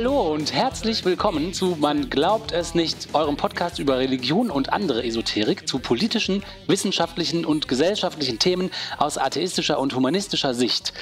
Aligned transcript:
Hallo 0.00 0.32
und 0.32 0.52
herzlich 0.52 1.04
willkommen 1.04 1.52
zu 1.52 1.76
Man 1.80 2.08
glaubt 2.08 2.52
es 2.52 2.76
nicht, 2.76 3.08
eurem 3.14 3.36
Podcast 3.36 3.80
über 3.80 3.98
Religion 3.98 4.48
und 4.48 4.72
andere 4.72 5.02
Esoterik 5.02 5.66
zu 5.66 5.80
politischen, 5.80 6.44
wissenschaftlichen 6.68 7.44
und 7.44 7.66
gesellschaftlichen 7.66 8.38
Themen 8.38 8.70
aus 8.98 9.18
atheistischer 9.18 9.80
und 9.80 9.96
humanistischer 9.96 10.54
Sicht. 10.54 10.92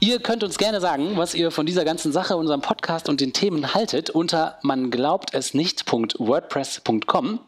Ihr 0.00 0.20
könnt 0.20 0.44
uns 0.44 0.58
gerne 0.58 0.82
sagen, 0.82 1.12
was 1.16 1.34
ihr 1.34 1.50
von 1.50 1.64
dieser 1.64 1.86
ganzen 1.86 2.12
Sache, 2.12 2.36
unserem 2.36 2.60
Podcast 2.60 3.08
und 3.08 3.22
den 3.22 3.32
Themen 3.32 3.72
haltet 3.72 4.10
unter 4.10 4.58
man 4.60 4.90
glaubt 4.90 5.32
es 5.32 5.54
nicht.wordpress.com. 5.54 7.40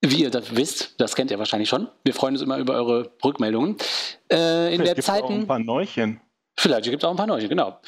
Wie 0.00 0.22
ihr 0.22 0.30
das 0.30 0.56
wisst, 0.56 1.00
das 1.00 1.14
kennt 1.14 1.30
ihr 1.30 1.38
wahrscheinlich 1.38 1.68
schon. 1.68 1.86
Wir 2.02 2.14
freuen 2.14 2.34
uns 2.34 2.42
immer 2.42 2.58
über 2.58 2.74
eure 2.74 3.12
Rückmeldungen. 3.24 3.76
Äh, 4.28 4.74
in 4.74 4.82
der 4.82 4.96
Zeiten. 4.96 5.24
Auch 5.24 5.30
ein 5.30 5.46
paar 5.46 5.60
Neuchen. 5.60 6.20
Vielleicht 6.56 6.90
gibt 6.90 7.04
es 7.04 7.06
auch 7.06 7.12
ein 7.12 7.16
paar 7.16 7.28
Neuchen, 7.28 7.48
genau. 7.48 7.78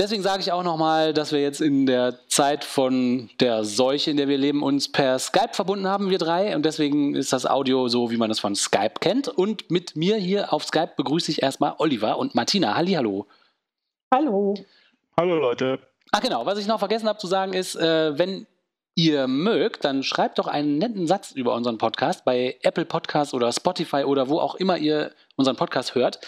Deswegen 0.00 0.22
sage 0.22 0.40
ich 0.40 0.50
auch 0.50 0.62
nochmal, 0.62 1.12
dass 1.12 1.30
wir 1.30 1.42
jetzt 1.42 1.60
in 1.60 1.84
der 1.84 2.26
Zeit 2.26 2.64
von 2.64 3.28
der 3.38 3.64
Seuche, 3.64 4.10
in 4.10 4.16
der 4.16 4.28
wir 4.28 4.38
leben, 4.38 4.62
uns 4.62 4.90
per 4.90 5.18
Skype 5.18 5.52
verbunden 5.52 5.86
haben, 5.86 6.08
wir 6.08 6.16
drei. 6.16 6.56
Und 6.56 6.64
deswegen 6.64 7.14
ist 7.14 7.34
das 7.34 7.44
Audio 7.44 7.86
so, 7.88 8.10
wie 8.10 8.16
man 8.16 8.30
es 8.30 8.40
von 8.40 8.54
Skype 8.54 8.94
kennt. 9.00 9.28
Und 9.28 9.70
mit 9.70 9.96
mir 9.96 10.16
hier 10.16 10.54
auf 10.54 10.64
Skype 10.64 10.92
begrüße 10.96 11.30
ich 11.30 11.42
erstmal 11.42 11.74
Oliver 11.76 12.16
und 12.16 12.34
Martina. 12.34 12.76
Hallihallo. 12.76 13.26
Hallo. 14.10 14.54
Hallo 15.18 15.36
Leute. 15.36 15.80
Ach 16.12 16.22
genau, 16.22 16.46
was 16.46 16.58
ich 16.58 16.66
noch 16.66 16.78
vergessen 16.78 17.06
habe 17.06 17.18
zu 17.18 17.26
sagen 17.26 17.52
ist, 17.52 17.76
äh, 17.76 18.18
wenn 18.18 18.46
ihr 18.94 19.28
mögt, 19.28 19.84
dann 19.84 20.02
schreibt 20.02 20.38
doch 20.38 20.46
einen 20.46 20.78
netten 20.78 21.06
Satz 21.08 21.32
über 21.32 21.54
unseren 21.54 21.76
Podcast 21.76 22.24
bei 22.24 22.56
Apple 22.62 22.86
Podcasts 22.86 23.34
oder 23.34 23.52
Spotify 23.52 24.04
oder 24.04 24.30
wo 24.30 24.38
auch 24.38 24.54
immer 24.54 24.78
ihr 24.78 25.12
unseren 25.36 25.56
Podcast 25.56 25.94
hört. 25.94 26.20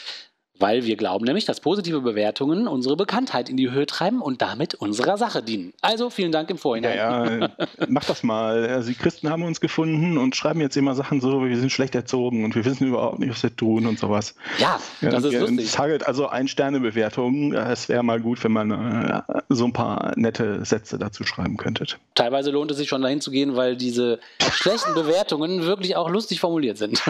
Weil 0.59 0.85
wir 0.85 0.97
glauben 0.97 1.25
nämlich, 1.25 1.45
dass 1.45 1.61
positive 1.61 2.03
Bewertungen 2.03 2.69
unsere 2.69 2.97
Bekanntheit 2.97 3.49
in 3.49 3.57
die 3.57 3.71
Höhe 3.71 3.87
treiben 3.87 4.21
und 4.21 4.43
damit 4.43 4.75
unserer 4.75 5.17
Sache 5.17 5.43
dienen. 5.43 5.73
Also 5.81 6.11
vielen 6.11 6.31
Dank 6.31 6.51
im 6.51 6.59
Vorhinein. 6.59 6.97
Ja, 6.97 7.39
ja 7.39 7.51
mach 7.89 8.05
das 8.05 8.23
mal. 8.23 8.67
Also 8.67 8.91
die 8.91 8.95
Christen 8.95 9.31
haben 9.31 9.43
uns 9.43 9.61
gefunden 9.61 10.19
und 10.19 10.37
schreiben 10.37 10.61
jetzt 10.61 10.77
immer 10.77 10.95
Sachen 10.95 11.21
so, 11.21 11.45
wir 11.45 11.57
sind 11.59 11.73
schlecht 11.73 11.95
erzogen 11.95 12.45
und 12.45 12.55
wir 12.55 12.65
wissen 12.65 12.87
überhaupt 12.87 13.19
nicht, 13.19 13.31
was 13.31 13.43
wir 13.43 13.57
tun 13.57 13.87
und 13.87 13.99
sowas. 13.99 14.35
Ja, 14.59 14.79
das 15.01 15.25
ist 15.25 15.33
ja, 15.33 15.41
lustig. 15.41 15.73
Target, 15.73 16.07
also 16.07 16.29
Ein-Sterne-Bewertungen. 16.29 17.55
Es 17.55 17.89
wäre 17.89 18.03
mal 18.03 18.21
gut, 18.21 18.45
wenn 18.45 18.53
man 18.53 18.71
äh, 18.71 19.23
so 19.49 19.65
ein 19.65 19.73
paar 19.73 20.13
nette 20.17 20.65
Sätze 20.65 20.99
dazu 20.99 21.25
schreiben 21.25 21.57
könntet. 21.57 21.99
Teilweise 22.15 22.51
lohnt 22.51 22.71
es 22.71 22.77
sich 22.77 22.89
schon 22.89 23.03
dahin 23.03 23.21
zu 23.21 23.31
gehen, 23.31 23.57
weil 23.57 23.77
diese 23.77 24.21
schlechten 24.53 24.95
Bewertungen 24.95 25.65
wirklich 25.65 25.97
auch 25.97 26.11
lustig 26.11 26.41
formuliert 26.41 26.79
sind. 26.79 27.03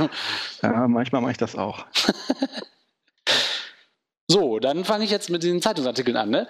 Ja, 0.63 0.89
manchmal 0.89 1.23
mache 1.23 1.33
ich 1.33 1.39
das 1.39 1.57
auch. 1.57 1.85
So, 4.33 4.59
dann 4.59 4.87
fange 4.87 5.05
ich 5.05 5.11
jetzt 5.11 5.29
mit 5.29 5.43
den 5.43 5.61
Zeitungsartikeln 5.61 6.17
an. 6.17 6.31
Ne? 6.31 6.49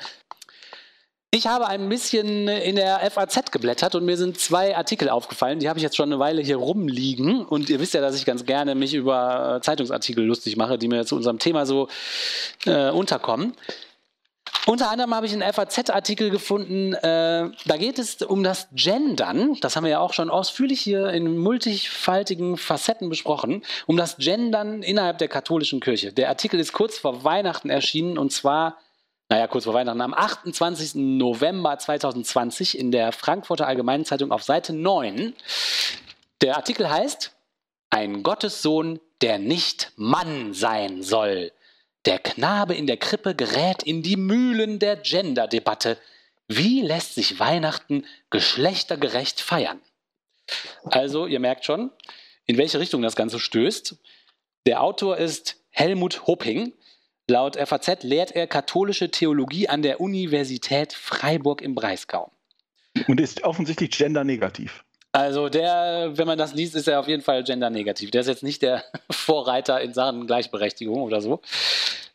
Ich 1.33 1.49
habe 1.49 1.67
ein 1.67 1.89
bisschen 1.89 2.47
in 2.47 2.77
der 2.77 3.11
FAZ 3.11 3.51
geblättert 3.51 3.97
und 3.97 4.05
mir 4.05 4.17
sind 4.17 4.39
zwei 4.39 4.77
Artikel 4.77 5.09
aufgefallen. 5.09 5.59
Die 5.59 5.69
habe 5.69 5.81
ich 5.81 5.83
jetzt 5.83 5.97
schon 5.97 6.13
eine 6.13 6.21
Weile 6.21 6.43
hier 6.43 6.59
rumliegen. 6.59 7.45
Und 7.45 7.71
ihr 7.71 7.81
wisst 7.81 7.95
ja, 7.95 8.01
dass 8.01 8.15
ich 8.15 8.25
ganz 8.25 8.45
gerne 8.45 8.77
mich 8.77 8.95
über 8.95 9.59
Zeitungsartikel 9.63 10.25
lustig 10.25 10.57
mache, 10.57 10.79
die 10.79 10.87
mir 10.87 11.07
zu 11.07 11.17
unserem 11.17 11.41
Thema 11.41 11.67
so 11.67 11.89
äh, 12.67 12.91
unterkommen. 12.91 13.55
Unter 14.65 14.91
anderem 14.91 15.13
habe 15.13 15.27
ich 15.27 15.33
einen 15.33 15.53
FAZ-Artikel 15.53 16.31
gefunden, 16.31 16.95
äh, 16.95 17.51
da 17.65 17.77
geht 17.77 17.99
es 17.99 18.23
um 18.23 18.45
das 18.45 18.69
Gendern. 18.73 19.57
Das 19.61 19.75
haben 19.75 19.83
wir 19.83 19.91
ja 19.91 19.99
auch 19.99 20.13
schon 20.13 20.31
ausführlich 20.31 20.81
hier 20.81 21.09
in 21.09 21.37
multifaltigen 21.37 22.57
Facetten 22.57 23.09
besprochen. 23.09 23.65
Um 23.87 23.97
das 23.97 24.19
Gendern 24.19 24.85
innerhalb 24.85 25.19
der 25.19 25.27
katholischen 25.27 25.81
Kirche. 25.81 26.13
Der 26.13 26.29
Artikel 26.29 26.61
ist 26.61 26.73
kurz 26.73 26.97
vor 26.97 27.25
Weihnachten 27.25 27.71
erschienen 27.71 28.19
und 28.19 28.31
zwar, 28.31 28.79
naja, 29.29 29.49
kurz 29.49 29.65
vor 29.65 29.75
Weihnachten, 29.75 30.01
am 30.01 30.15
28. 30.15 30.95
November 30.95 31.77
2020 31.77 32.79
in 32.79 32.93
der 32.93 33.11
Frankfurter 33.11 33.67
Allgemeinen 33.67 34.05
Zeitung 34.05 34.31
auf 34.31 34.45
Seite 34.45 34.73
9. 34.73 35.35
Der 36.41 36.57
Artikel 36.57 36.89
heißt 36.89 37.35
Ein 37.91 38.23
Gottessohn, 38.23 39.01
der 39.23 39.41
nicht 39.41 39.91
Mann 39.97 40.55
sein 40.55 41.03
soll. 41.03 41.51
Der 42.05 42.19
Knabe 42.19 42.75
in 42.75 42.87
der 42.87 42.97
Krippe 42.97 43.35
gerät 43.35 43.83
in 43.85 44.03
die 44.03 44.17
Mühlen 44.17 44.79
der 44.79 44.97
Gender-Debatte. 44.97 45.99
Wie 46.49 46.81
lässt 46.83 47.15
sich 47.15 47.39
Weihnachten 47.39 48.05
geschlechtergerecht 48.31 49.41
feiern? 49.41 49.81
Also, 50.85 51.27
ihr 51.27 51.39
merkt 51.39 51.65
schon, 51.65 51.91
in 52.47 52.59
welche 52.59 52.81
Richtung 52.81 53.03
das 53.03 53.15
Ganze 53.15 53.39
stößt. 53.39 53.97
Der 54.67 54.83
Autor 54.83 55.17
ist 55.17 55.57
Helmut 55.71 56.27
Hopping. 56.27 56.73
Laut 57.29 57.57
FAZ 57.57 58.03
lehrt 58.03 58.33
er 58.33 58.49
katholische 58.49 59.11
Theologie 59.11 59.69
an 59.69 59.83
der 59.83 60.01
Universität 60.01 60.93
Freiburg 60.93 61.63
im 61.63 61.75
Breisgau. 61.75 62.33
Und 63.07 63.21
ist 63.21 63.45
offensichtlich 63.45 63.91
gendernegativ. 63.91 64.85
Also 65.13 65.51
der, 65.51 66.13
wenn 66.15 66.27
man 66.27 66.39
das 66.39 66.55
liest, 66.55 66.75
ist 66.75 66.89
er 66.89 66.99
auf 66.99 67.07
jeden 67.07 67.23
Fall 67.23 67.45
gendernegativ. 67.45 68.11
Der 68.11 68.23
ist 68.23 68.29
jetzt 68.29 68.43
nicht 68.43 68.63
der 68.63 68.83
Vorreiter 69.11 69.81
in 69.81 69.93
Sachen 69.93 70.27
Gleichberechtigung 70.27 71.03
oder 71.03 71.21
so. 71.21 71.43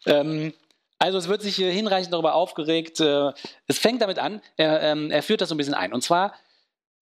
Ähm, 0.08 0.54
also 1.00 1.20
es 1.20 1.28
wird 1.28 1.44
sich 1.44 1.58
hinreichend 1.58 2.14
darüber 2.14 2.34
aufgeregt. 2.34 3.00
Äh, 3.00 3.32
es 3.68 3.78
fängt 3.78 4.02
damit 4.02 4.18
an, 4.18 4.42
er, 4.58 4.82
ähm, 4.82 5.12
er, 5.12 5.22
führt 5.22 5.42
das 5.42 5.50
so 5.50 5.56
ein 5.56 5.60
bisschen 5.60 5.76
ein. 5.76 5.94
Und 5.94 6.02
zwar 6.02 6.34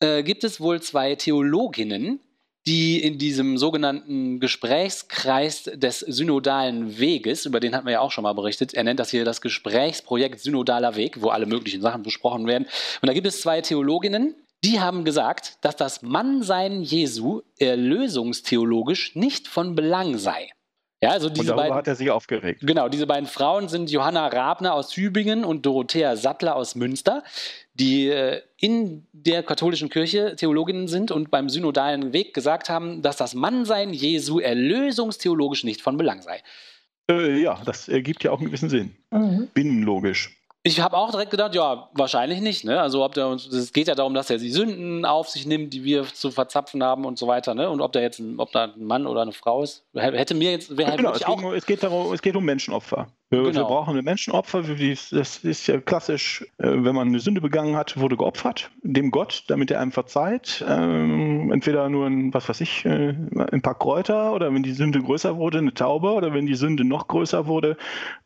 äh, 0.01 0.21
gibt 0.23 0.43
es 0.43 0.59
wohl 0.59 0.81
zwei 0.81 1.15
Theologinnen, 1.15 2.19
die 2.67 3.01
in 3.01 3.17
diesem 3.17 3.57
sogenannten 3.57 4.39
Gesprächskreis 4.39 5.63
des 5.63 5.99
synodalen 5.99 6.97
Weges, 6.97 7.45
über 7.45 7.59
den 7.61 7.75
hatten 7.75 7.85
wir 7.85 7.93
ja 7.93 7.99
auch 8.01 8.11
schon 8.11 8.23
mal 8.23 8.33
berichtet, 8.33 8.73
er 8.73 8.83
nennt 8.83 8.99
das 8.99 9.11
hier 9.11 9.23
das 9.23 9.39
Gesprächsprojekt 9.39 10.39
Synodaler 10.39 10.95
Weg, 10.95 11.21
wo 11.21 11.29
alle 11.29 11.45
möglichen 11.45 11.81
Sachen 11.81 12.03
besprochen 12.03 12.47
werden. 12.47 12.67
Und 13.01 13.07
da 13.07 13.13
gibt 13.13 13.27
es 13.27 13.39
zwei 13.39 13.61
Theologinnen, 13.61 14.35
die 14.65 14.79
haben 14.79 15.05
gesagt, 15.05 15.57
dass 15.61 15.75
das 15.75 16.01
Mannsein 16.01 16.81
Jesu 16.81 17.41
erlösungstheologisch 17.59 19.15
nicht 19.15 19.47
von 19.47 19.75
Belang 19.75 20.17
sei. 20.17 20.49
Ja, 21.03 21.11
also 21.11 21.29
diese 21.29 21.41
und 21.41 21.47
darüber 21.49 21.63
beiden, 21.63 21.75
hat 21.75 21.87
er 21.87 21.95
sich 21.95 22.09
aufgeregt. 22.09 22.61
Genau, 22.63 22.89
diese 22.89 23.05
beiden 23.05 23.27
Frauen 23.27 23.67
sind 23.67 23.91
Johanna 23.91 24.27
Rabner 24.27 24.73
aus 24.73 24.89
Tübingen 24.89 25.43
und 25.43 25.65
Dorothea 25.65 26.15
Sattler 26.15 26.55
aus 26.55 26.73
Münster, 26.73 27.23
die 27.75 28.07
äh, 28.07 28.41
in 28.57 29.05
der 29.11 29.43
katholischen 29.43 29.89
Kirche 29.89 30.35
Theologinnen 30.35 30.87
sind 30.87 31.11
und 31.11 31.29
beim 31.29 31.49
synodalen 31.49 32.13
Weg 32.13 32.33
gesagt 32.33 32.69
haben, 32.69 33.01
dass 33.03 33.17
das 33.17 33.35
Mannsein 33.35 33.93
Jesu 33.93 34.39
erlösungstheologisch 34.39 35.63
nicht 35.63 35.81
von 35.81 35.97
Belang 35.97 36.21
sei. 36.23 36.41
Äh, 37.11 37.39
ja, 37.39 37.61
das 37.65 37.87
ergibt 37.87 38.23
ja 38.23 38.31
auch 38.31 38.39
einen 38.39 38.47
gewissen 38.47 38.69
Sinn. 38.69 38.95
Mhm. 39.11 39.49
Binnenlogisch. 39.53 40.35
Ich 40.67 40.81
habe 40.81 40.97
auch 40.97 41.11
direkt 41.11 41.29
gedacht, 41.29 41.53
ja, 41.53 41.89
wahrscheinlich 41.93 42.41
nicht. 42.41 42.63
Ne? 42.63 42.81
Also 42.81 43.05
ob 43.05 43.13
der 43.13 43.27
es 43.27 43.71
geht 43.71 43.87
ja 43.87 43.93
darum, 43.93 44.15
dass 44.15 44.31
er 44.31 44.39
die 44.39 44.49
Sünden 44.49 45.05
auf 45.05 45.29
sich 45.29 45.45
nimmt, 45.45 45.71
die 45.75 45.83
wir 45.83 46.05
zu 46.11 46.31
verzapfen 46.31 46.83
haben 46.83 47.05
und 47.05 47.19
so 47.19 47.27
weiter. 47.27 47.53
Ne? 47.53 47.69
Und 47.69 47.81
ob 47.81 47.91
da 47.91 47.99
jetzt 47.99 48.17
ein, 48.17 48.39
ob 48.39 48.51
da 48.51 48.73
ein 48.75 48.83
Mann 48.83 49.05
oder 49.05 49.21
eine 49.21 49.31
Frau 49.31 49.61
ist, 49.61 49.85
hätte 49.93 50.33
mir 50.33 50.49
jetzt 50.49 50.75
wäre 50.75 50.97
genau, 50.97 51.11
es, 51.11 51.23
auch 51.23 51.37
geht, 51.37 51.53
es 51.53 51.65
geht 51.67 51.83
darum, 51.83 52.11
es 52.11 52.19
geht 52.19 52.35
um 52.35 52.43
Menschenopfer. 52.43 53.05
Wir, 53.29 53.41
genau. 53.41 53.53
wir 53.53 53.63
brauchen 53.63 53.97
ein 53.97 54.03
Menschenopfer. 54.03 54.63
Das 54.63 55.43
ist 55.43 55.67
ja 55.67 55.81
klassisch, 55.81 56.45
äh, 56.57 56.67
wenn 56.67 56.95
man 56.95 57.07
eine 57.07 57.19
Sünde 57.19 57.41
begangen 57.41 57.75
hat, 57.75 57.97
wurde 57.97 58.17
geopfert 58.17 58.69
dem 58.83 59.11
Gott, 59.11 59.43
damit 59.47 59.71
er 59.71 59.81
einem 59.81 59.91
verzeiht. 59.91 60.63
Ähm, 60.67 61.51
entweder 61.51 61.89
nur 61.89 62.05
ein, 62.05 62.33
was 62.33 62.47
weiß 62.47 62.61
ich, 62.61 62.85
äh, 62.85 63.15
ein 63.51 63.61
paar 63.61 63.77
Kräuter 63.77 64.33
oder 64.33 64.53
wenn 64.53 64.63
die 64.63 64.73
Sünde 64.73 65.01
größer 65.01 65.37
wurde, 65.37 65.57
eine 65.57 65.73
Taube 65.73 66.11
oder 66.11 66.33
wenn 66.33 66.45
die 66.45 66.55
Sünde 66.55 66.85
noch 66.85 67.07
größer 67.07 67.47
wurde, 67.47 67.77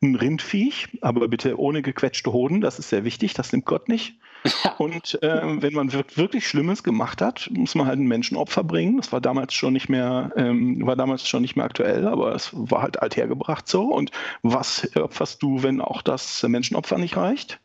ein 0.01 0.15
Rindviech, 0.15 0.99
aber 1.01 1.27
bitte 1.27 1.57
ohne 1.57 1.81
gequetschte 1.81 2.33
Hoden, 2.33 2.61
das 2.61 2.77
ist 2.77 2.89
sehr 2.89 3.05
wichtig, 3.05 3.33
das 3.33 3.51
nimmt 3.53 3.65
Gott 3.65 3.87
nicht. 3.87 4.19
Ja. 4.63 4.73
Und 4.77 5.21
äh, 5.21 5.61
wenn 5.61 5.73
man 5.73 5.91
wirklich 5.91 6.47
Schlimmes 6.47 6.83
gemacht 6.83 7.21
hat, 7.21 7.49
muss 7.51 7.75
man 7.75 7.87
halt 7.87 7.99
ein 7.99 8.07
Menschenopfer 8.07 8.63
bringen. 8.63 8.97
Das 8.97 9.11
war 9.11 9.21
damals 9.21 9.53
schon 9.53 9.73
nicht 9.73 9.89
mehr, 9.89 10.31
ähm, 10.37 10.85
war 10.85 10.95
damals 10.95 11.27
schon 11.27 11.41
nicht 11.41 11.55
mehr 11.55 11.65
aktuell, 11.65 12.07
aber 12.07 12.33
es 12.33 12.49
war 12.53 12.81
halt 12.81 13.01
althergebracht 13.01 13.67
so. 13.67 13.83
Und 13.83 14.11
was 14.41 14.95
opferst 14.95 15.43
du, 15.43 15.63
wenn 15.63 15.81
auch 15.81 16.01
das 16.01 16.43
Menschenopfer 16.43 16.97
nicht 16.97 17.17
reicht? 17.17 17.59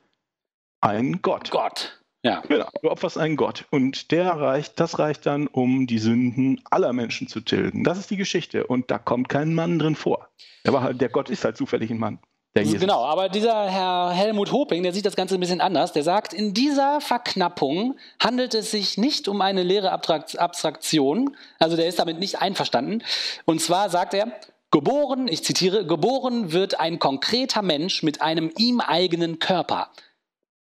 Ein 0.80 1.22
Gott. 1.22 1.50
Gott. 1.50 2.00
Ja. 2.24 2.42
Genau, 2.48 2.68
du 2.82 2.90
opferst 2.90 3.18
einen 3.18 3.36
Gott. 3.36 3.66
Und 3.70 4.10
der 4.10 4.28
reicht, 4.30 4.80
das 4.80 4.98
reicht 4.98 5.26
dann, 5.26 5.46
um 5.46 5.86
die 5.86 5.98
Sünden 5.98 6.60
aller 6.70 6.94
Menschen 6.94 7.28
zu 7.28 7.40
tilgen. 7.40 7.84
Das 7.84 7.98
ist 7.98 8.10
die 8.10 8.16
Geschichte. 8.16 8.66
Und 8.66 8.90
da 8.90 8.98
kommt 8.98 9.28
kein 9.28 9.54
Mann 9.54 9.78
drin 9.78 9.94
vor. 9.94 10.28
Der, 10.66 10.80
halt, 10.80 11.00
der 11.02 11.10
Gott 11.10 11.28
ist 11.28 11.44
halt 11.44 11.58
zufällig 11.58 11.90
ein 11.90 11.98
Mann. 11.98 12.18
Genau, 12.56 13.04
aber 13.04 13.28
dieser 13.28 13.68
Herr 13.68 14.12
Helmut 14.12 14.52
Hoping, 14.52 14.84
der 14.84 14.92
sieht 14.92 15.04
das 15.04 15.16
Ganze 15.16 15.34
ein 15.34 15.40
bisschen 15.40 15.60
anders. 15.60 15.92
Der 15.92 16.04
sagt, 16.04 16.32
in 16.32 16.54
dieser 16.54 17.00
Verknappung 17.00 17.96
handelt 18.20 18.54
es 18.54 18.70
sich 18.70 18.96
nicht 18.96 19.26
um 19.26 19.40
eine 19.40 19.64
leere 19.64 19.90
Abstraktion. 19.90 21.36
Also 21.58 21.74
der 21.74 21.88
ist 21.88 21.98
damit 21.98 22.20
nicht 22.20 22.40
einverstanden. 22.40 23.02
Und 23.44 23.60
zwar 23.60 23.90
sagt 23.90 24.14
er, 24.14 24.32
geboren, 24.70 25.26
ich 25.26 25.42
zitiere, 25.42 25.84
geboren 25.84 26.52
wird 26.52 26.78
ein 26.78 27.00
konkreter 27.00 27.62
Mensch 27.62 28.04
mit 28.04 28.22
einem 28.22 28.52
ihm 28.56 28.80
eigenen 28.80 29.40
Körper. 29.40 29.90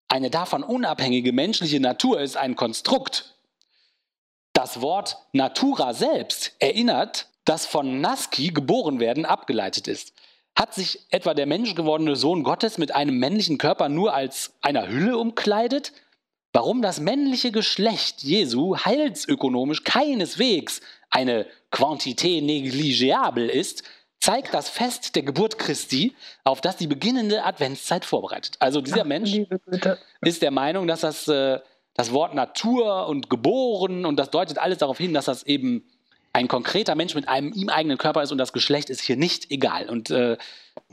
Eine 0.08 0.30
davon 0.30 0.64
unabhängige 0.64 1.32
menschliche 1.32 1.78
Natur 1.78 2.20
ist 2.20 2.36
ein 2.36 2.56
Konstrukt. 2.56 3.36
Das 4.52 4.80
Wort 4.80 5.18
Natura 5.32 5.94
selbst 5.94 6.56
erinnert, 6.58 7.28
dass 7.44 7.64
von 7.64 8.00
Naski 8.00 8.48
geboren 8.48 8.98
werden 8.98 9.24
abgeleitet 9.24 9.86
ist. 9.86 10.12
Hat 10.56 10.72
sich 10.74 11.06
etwa 11.10 11.34
der 11.34 11.46
menschgewordene 11.46 12.16
Sohn 12.16 12.42
Gottes 12.42 12.78
mit 12.78 12.94
einem 12.94 13.18
männlichen 13.18 13.58
Körper 13.58 13.90
nur 13.90 14.14
als 14.14 14.54
einer 14.62 14.88
Hülle 14.88 15.18
umkleidet? 15.18 15.92
Warum 16.54 16.80
das 16.80 16.98
männliche 16.98 17.52
Geschlecht 17.52 18.22
Jesu 18.22 18.76
heilsökonomisch 18.78 19.84
keineswegs 19.84 20.80
eine 21.10 21.46
Quantité 21.70 22.42
negligiable 22.42 23.50
ist, 23.50 23.82
zeigt 24.18 24.54
das 24.54 24.70
Fest 24.70 25.14
der 25.14 25.22
Geburt 25.22 25.58
Christi, 25.58 26.16
auf 26.44 26.62
das 26.62 26.78
die 26.78 26.86
beginnende 26.86 27.44
Adventszeit 27.44 28.06
vorbereitet. 28.06 28.56
Also 28.58 28.80
dieser 28.80 29.02
Ach, 29.02 29.06
Mensch 29.06 29.36
ist 30.22 30.40
der 30.40 30.50
Meinung, 30.50 30.86
dass 30.86 31.02
das, 31.02 31.28
äh, 31.28 31.60
das 31.92 32.12
Wort 32.12 32.34
Natur 32.34 33.06
und 33.08 33.28
geboren 33.28 34.06
und 34.06 34.16
das 34.16 34.30
deutet 34.30 34.58
alles 34.58 34.78
darauf 34.78 34.96
hin, 34.96 35.12
dass 35.12 35.26
das 35.26 35.42
eben 35.42 35.84
ein 36.36 36.48
konkreter 36.48 36.94
Mensch 36.94 37.14
mit 37.14 37.28
einem 37.28 37.52
ihm 37.54 37.70
eigenen 37.70 37.96
Körper 37.96 38.22
ist 38.22 38.30
und 38.30 38.36
das 38.36 38.52
Geschlecht 38.52 38.90
ist 38.90 39.00
hier 39.00 39.16
nicht 39.16 39.50
egal. 39.50 39.88
Und 39.88 40.10
äh, 40.10 40.36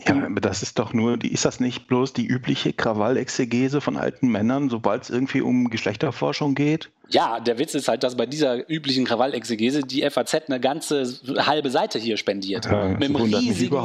ja, 0.08 0.16
aber 0.16 0.40
das 0.40 0.64
ist 0.64 0.80
doch 0.80 0.94
nur, 0.94 1.22
ist 1.22 1.44
das 1.44 1.60
nicht 1.60 1.88
bloß 1.88 2.14
die 2.14 2.26
übliche 2.26 2.72
Krawallexegese 2.72 3.82
von 3.82 3.98
alten 3.98 4.30
Männern, 4.30 4.70
sobald 4.70 5.04
es 5.04 5.10
irgendwie 5.10 5.42
um 5.42 5.70
Geschlechterforschung 5.70 6.56
geht? 6.56 6.90
Ja, 7.10 7.42
der 7.42 7.60
Witz 7.60 7.76
ist 7.76 7.90
halt, 7.90 8.04
dass 8.04 8.16
bei 8.16 8.26
dieser 8.26 8.70
üblichen 8.72 9.04
Krawallexegese 9.04 9.82
die 9.82 10.10
FAZ 10.10 10.44
eine 10.48 10.62
ganze 10.62 11.20
halbe 11.46 11.70
Seite 11.70 12.00
hier 12.00 12.16
spendiert. 12.16 12.66
Ja, 12.66 12.86
mit 12.86 13.04
einem 13.04 13.18
riesigen 13.18 13.78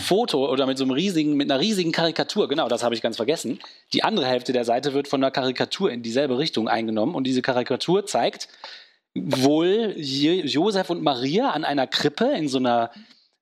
Foto 0.00 0.52
oder 0.52 0.66
mit 0.66 0.76
so 0.76 0.84
einem 0.84 0.92
riesigen, 0.92 1.34
mit 1.34 1.50
einer 1.50 1.60
riesigen 1.60 1.92
Karikatur. 1.92 2.46
Genau, 2.46 2.68
das 2.68 2.84
habe 2.84 2.94
ich 2.94 3.00
ganz 3.00 3.16
vergessen. 3.16 3.58
Die 3.94 4.04
andere 4.04 4.26
Hälfte 4.26 4.52
der 4.52 4.66
Seite 4.66 4.92
wird 4.92 5.08
von 5.08 5.24
einer 5.24 5.30
Karikatur 5.30 5.90
in 5.90 6.02
dieselbe 6.02 6.36
Richtung 6.36 6.68
eingenommen 6.68 7.14
und 7.14 7.24
diese 7.26 7.40
Karikatur 7.40 8.04
zeigt 8.04 8.48
wohl 9.14 9.94
Josef 9.96 10.90
und 10.90 11.02
Maria 11.02 11.50
an 11.50 11.64
einer 11.64 11.86
Krippe 11.86 12.26
in 12.32 12.48
so 12.48 12.58
einer 12.58 12.90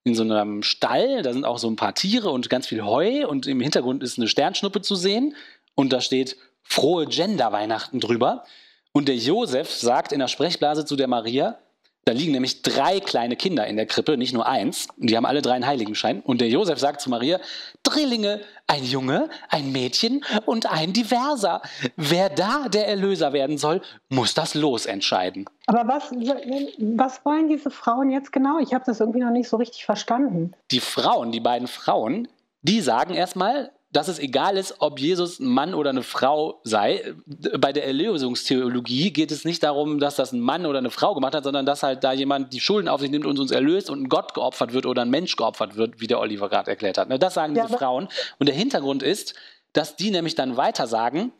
in 0.05 0.15
so 0.15 0.23
einem 0.23 0.63
Stall, 0.63 1.21
da 1.21 1.33
sind 1.33 1.45
auch 1.45 1.59
so 1.59 1.69
ein 1.69 1.75
paar 1.75 1.93
Tiere 1.93 2.29
und 2.29 2.49
ganz 2.49 2.67
viel 2.67 2.83
Heu 2.83 3.27
und 3.27 3.47
im 3.47 3.59
Hintergrund 3.59 4.01
ist 4.01 4.17
eine 4.17 4.27
Sternschnuppe 4.27 4.81
zu 4.81 4.95
sehen 4.95 5.35
und 5.75 5.91
da 5.93 6.01
steht 6.01 6.37
frohe 6.63 7.05
Gender-Weihnachten 7.05 7.99
drüber. 7.99 8.45
Und 8.91 9.07
der 9.07 9.17
Josef 9.17 9.71
sagt 9.71 10.11
in 10.11 10.19
der 10.19 10.27
Sprechblase 10.27 10.85
zu 10.85 10.95
der 10.95 11.07
Maria, 11.07 11.59
da 12.05 12.13
liegen 12.13 12.31
nämlich 12.31 12.61
drei 12.63 12.99
kleine 12.99 13.35
Kinder 13.35 13.67
in 13.67 13.75
der 13.75 13.85
Krippe, 13.85 14.17
nicht 14.17 14.33
nur 14.33 14.47
eins. 14.47 14.87
Und 14.97 15.09
die 15.09 15.17
haben 15.17 15.25
alle 15.25 15.41
drei 15.41 15.53
einen 15.53 15.67
Heiligenschein. 15.67 16.21
Und 16.21 16.41
der 16.41 16.49
Josef 16.49 16.79
sagt 16.79 17.01
zu 17.01 17.09
Maria, 17.09 17.39
Drillinge, 17.83 18.41
ein 18.67 18.83
Junge, 18.83 19.29
ein 19.49 19.71
Mädchen 19.71 20.25
und 20.45 20.71
ein 20.71 20.93
Diverser. 20.93 21.61
Wer 21.97 22.29
da 22.29 22.67
der 22.67 22.87
Erlöser 22.87 23.33
werden 23.33 23.57
soll, 23.57 23.81
muss 24.09 24.33
das 24.33 24.55
Los 24.55 24.85
entscheiden. 24.85 25.45
Aber 25.67 25.87
was, 25.87 26.11
was 26.11 27.25
wollen 27.25 27.47
diese 27.47 27.69
Frauen 27.69 28.09
jetzt 28.09 28.31
genau? 28.31 28.59
Ich 28.59 28.73
habe 28.73 28.85
das 28.85 28.99
irgendwie 28.99 29.19
noch 29.19 29.31
nicht 29.31 29.49
so 29.49 29.57
richtig 29.57 29.85
verstanden. 29.85 30.53
Die 30.71 30.79
Frauen, 30.79 31.31
die 31.31 31.39
beiden 31.39 31.67
Frauen, 31.67 32.27
die 32.61 32.81
sagen 32.81 33.13
erstmal, 33.13 33.71
dass 33.91 34.07
es 34.07 34.19
egal 34.19 34.55
ist, 34.57 34.75
ob 34.79 34.99
Jesus 34.99 35.39
ein 35.39 35.47
Mann 35.47 35.73
oder 35.73 35.89
eine 35.89 36.03
Frau 36.03 36.61
sei. 36.63 37.15
Bei 37.57 37.73
der 37.73 37.87
Erlösungstheologie 37.87 39.11
geht 39.11 39.31
es 39.31 39.45
nicht 39.45 39.63
darum, 39.63 39.99
dass 39.99 40.15
das 40.15 40.31
ein 40.31 40.41
Mann 40.41 40.67
oder 40.67 40.77
eine 40.77 40.91
Frau 40.91 41.15
gemacht 41.15 41.33
hat, 41.33 41.43
sondern 41.43 41.65
dass 41.65 41.81
halt 41.81 42.03
da 42.03 42.13
jemand 42.13 42.53
die 42.53 42.59
Schulden 42.59 42.87
auf 42.87 43.01
sich 43.01 43.09
nimmt 43.09 43.25
und 43.25 43.39
uns 43.39 43.51
erlöst 43.51 43.89
und 43.89 44.03
ein 44.03 44.09
Gott 44.09 44.35
geopfert 44.35 44.73
wird 44.73 44.85
oder 44.85 45.01
ein 45.01 45.09
Mensch 45.09 45.35
geopfert 45.35 45.75
wird, 45.75 45.99
wie 45.99 46.07
der 46.07 46.19
Oliver 46.19 46.49
gerade 46.49 46.69
erklärt 46.69 46.99
hat. 46.99 47.09
Ne, 47.09 47.17
das 47.17 47.33
sagen 47.33 47.55
diese 47.55 47.71
ja, 47.71 47.77
Frauen. 47.77 48.09
Und 48.37 48.47
der 48.47 48.55
Hintergrund 48.55 49.01
ist, 49.01 49.33
dass 49.73 49.95
die 49.95 50.11
nämlich 50.11 50.35
dann 50.35 50.55
weiter 50.55 50.85
sagen, 50.85 51.31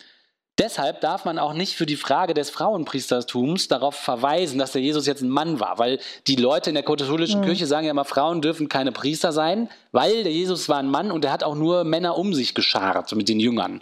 Deshalb 0.60 1.00
darf 1.00 1.24
man 1.24 1.40
auch 1.40 1.54
nicht 1.54 1.76
für 1.76 1.86
die 1.86 1.96
Frage 1.96 2.34
des 2.34 2.50
Frauenpriestertums 2.50 3.70
darauf 3.70 3.96
verweisen, 3.96 4.60
dass 4.60 4.74
der 4.74 4.82
Jesus 4.82 5.08
jetzt 5.08 5.22
ein 5.22 5.30
Mann 5.30 5.62
war, 5.62 5.80
weil 5.80 6.00
die 6.28 6.36
Leute 6.36 6.70
in 6.70 6.74
der 6.74 6.84
katholischen 6.84 7.40
mhm. 7.40 7.46
Kirche 7.46 7.66
sagen 7.66 7.86
ja 7.86 7.92
immer, 7.92 8.04
Frauen 8.04 8.42
dürfen 8.42 8.68
keine 8.68 8.92
Priester 8.92 9.32
sein, 9.32 9.70
weil 9.94 10.24
der 10.24 10.34
Jesus 10.34 10.68
war 10.68 10.78
ein 10.78 10.92
Mann 10.92 11.12
und 11.12 11.24
er 11.24 11.32
hat 11.32 11.44
auch 11.44 11.56
nur 11.56 11.86
Männer 11.86 12.18
um 12.18 12.34
sich 12.34 12.56
geschart 12.56 13.16
mit 13.16 13.30
den 13.30 13.40
Jüngern. 13.40 13.82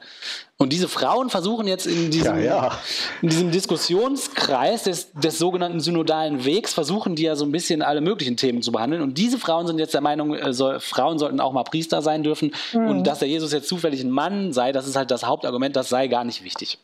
Und 0.59 0.73
diese 0.73 0.87
Frauen 0.87 1.29
versuchen 1.29 1.67
jetzt 1.67 1.85
in 1.85 2.09
diesem, 2.09 2.39
ja, 2.39 2.65
ja. 2.65 2.71
In 3.21 3.29
diesem 3.29 3.51
Diskussionskreis 3.51 4.83
des, 4.83 5.11
des, 5.11 5.37
sogenannten 5.37 5.79
synodalen 5.79 6.45
Wegs, 6.45 6.73
versuchen 6.73 7.15
die 7.15 7.23
ja 7.23 7.35
so 7.35 7.45
ein 7.45 7.51
bisschen 7.51 7.83
alle 7.83 8.01
möglichen 8.01 8.37
Themen 8.37 8.63
zu 8.63 8.71
behandeln. 8.71 9.03
Und 9.03 9.19
diese 9.19 9.37
Frauen 9.37 9.67
sind 9.67 9.77
jetzt 9.77 9.93
der 9.93 10.01
Meinung, 10.01 10.33
äh, 10.33 10.53
soll, 10.53 10.79
Frauen 10.79 11.19
sollten 11.19 11.39
auch 11.39 11.53
mal 11.53 11.63
Priester 11.63 12.01
sein 12.01 12.23
dürfen. 12.23 12.55
Mhm. 12.73 12.87
Und 12.87 13.03
dass 13.07 13.19
der 13.19 13.27
Jesus 13.27 13.53
jetzt 13.53 13.67
zufällig 13.67 14.03
ein 14.03 14.09
Mann 14.09 14.51
sei, 14.51 14.71
das 14.71 14.87
ist 14.87 14.95
halt 14.95 15.11
das 15.11 15.25
Hauptargument, 15.25 15.75
das 15.75 15.89
sei 15.89 16.07
gar 16.07 16.23
nicht 16.23 16.43
wichtig. 16.43 16.79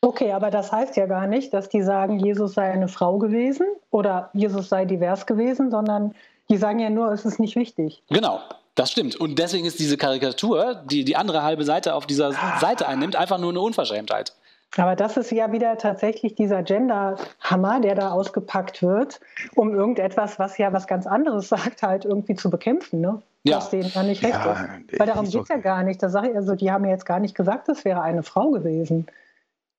Okay, 0.00 0.32
aber 0.32 0.50
das 0.50 0.72
heißt 0.72 0.96
ja 0.96 1.04
gar 1.04 1.26
nicht, 1.26 1.52
dass 1.52 1.68
die 1.68 1.82
sagen, 1.82 2.20
Jesus 2.20 2.54
sei 2.54 2.72
eine 2.72 2.88
Frau 2.88 3.18
gewesen 3.18 3.66
oder 3.90 4.30
Jesus 4.32 4.70
sei 4.70 4.86
divers 4.86 5.26
gewesen, 5.26 5.70
sondern 5.70 6.14
die 6.48 6.56
sagen 6.56 6.78
ja 6.78 6.88
nur, 6.88 7.12
es 7.12 7.26
ist 7.26 7.38
nicht 7.38 7.54
wichtig. 7.54 8.02
Genau. 8.08 8.40
Das 8.74 8.90
stimmt. 8.90 9.16
Und 9.16 9.38
deswegen 9.38 9.66
ist 9.66 9.78
diese 9.78 9.96
Karikatur, 9.96 10.82
die 10.86 11.04
die 11.04 11.16
andere 11.16 11.42
halbe 11.42 11.64
Seite 11.64 11.94
auf 11.94 12.06
dieser 12.06 12.32
Seite 12.60 12.88
einnimmt, 12.88 13.16
einfach 13.16 13.38
nur 13.38 13.50
eine 13.50 13.60
Unverschämtheit. 13.60 14.32
Aber 14.76 14.94
das 14.94 15.16
ist 15.16 15.32
ja 15.32 15.50
wieder 15.50 15.78
tatsächlich 15.78 16.36
dieser 16.36 16.62
Gender-Hammer, 16.62 17.80
der 17.80 17.96
da 17.96 18.12
ausgepackt 18.12 18.82
wird, 18.82 19.20
um 19.56 19.74
irgendetwas, 19.74 20.38
was 20.38 20.58
ja 20.58 20.72
was 20.72 20.86
ganz 20.86 21.06
anderes 21.06 21.48
sagt, 21.50 21.82
halt 21.82 22.04
irgendwie 22.04 22.36
zu 22.36 22.50
bekämpfen, 22.50 23.00
ne? 23.00 23.20
Ja. 23.42 23.56
Was 23.56 23.70
denen 23.70 23.90
gar 23.90 24.02
nicht 24.02 24.22
recht 24.22 24.34
ja, 24.34 24.52
ist. 24.52 25.00
Weil 25.00 25.06
darum 25.06 25.24
geht 25.24 25.42
es 25.42 25.48
ja 25.48 25.56
gar 25.56 25.82
nicht. 25.82 26.02
Da 26.02 26.10
sage 26.10 26.30
ich, 26.30 26.36
also, 26.36 26.54
die 26.54 26.70
haben 26.70 26.84
ja 26.84 26.90
jetzt 26.90 27.06
gar 27.06 27.20
nicht 27.20 27.34
gesagt, 27.34 27.70
es 27.70 27.86
wäre 27.86 28.02
eine 28.02 28.22
Frau 28.22 28.50
gewesen. 28.50 29.06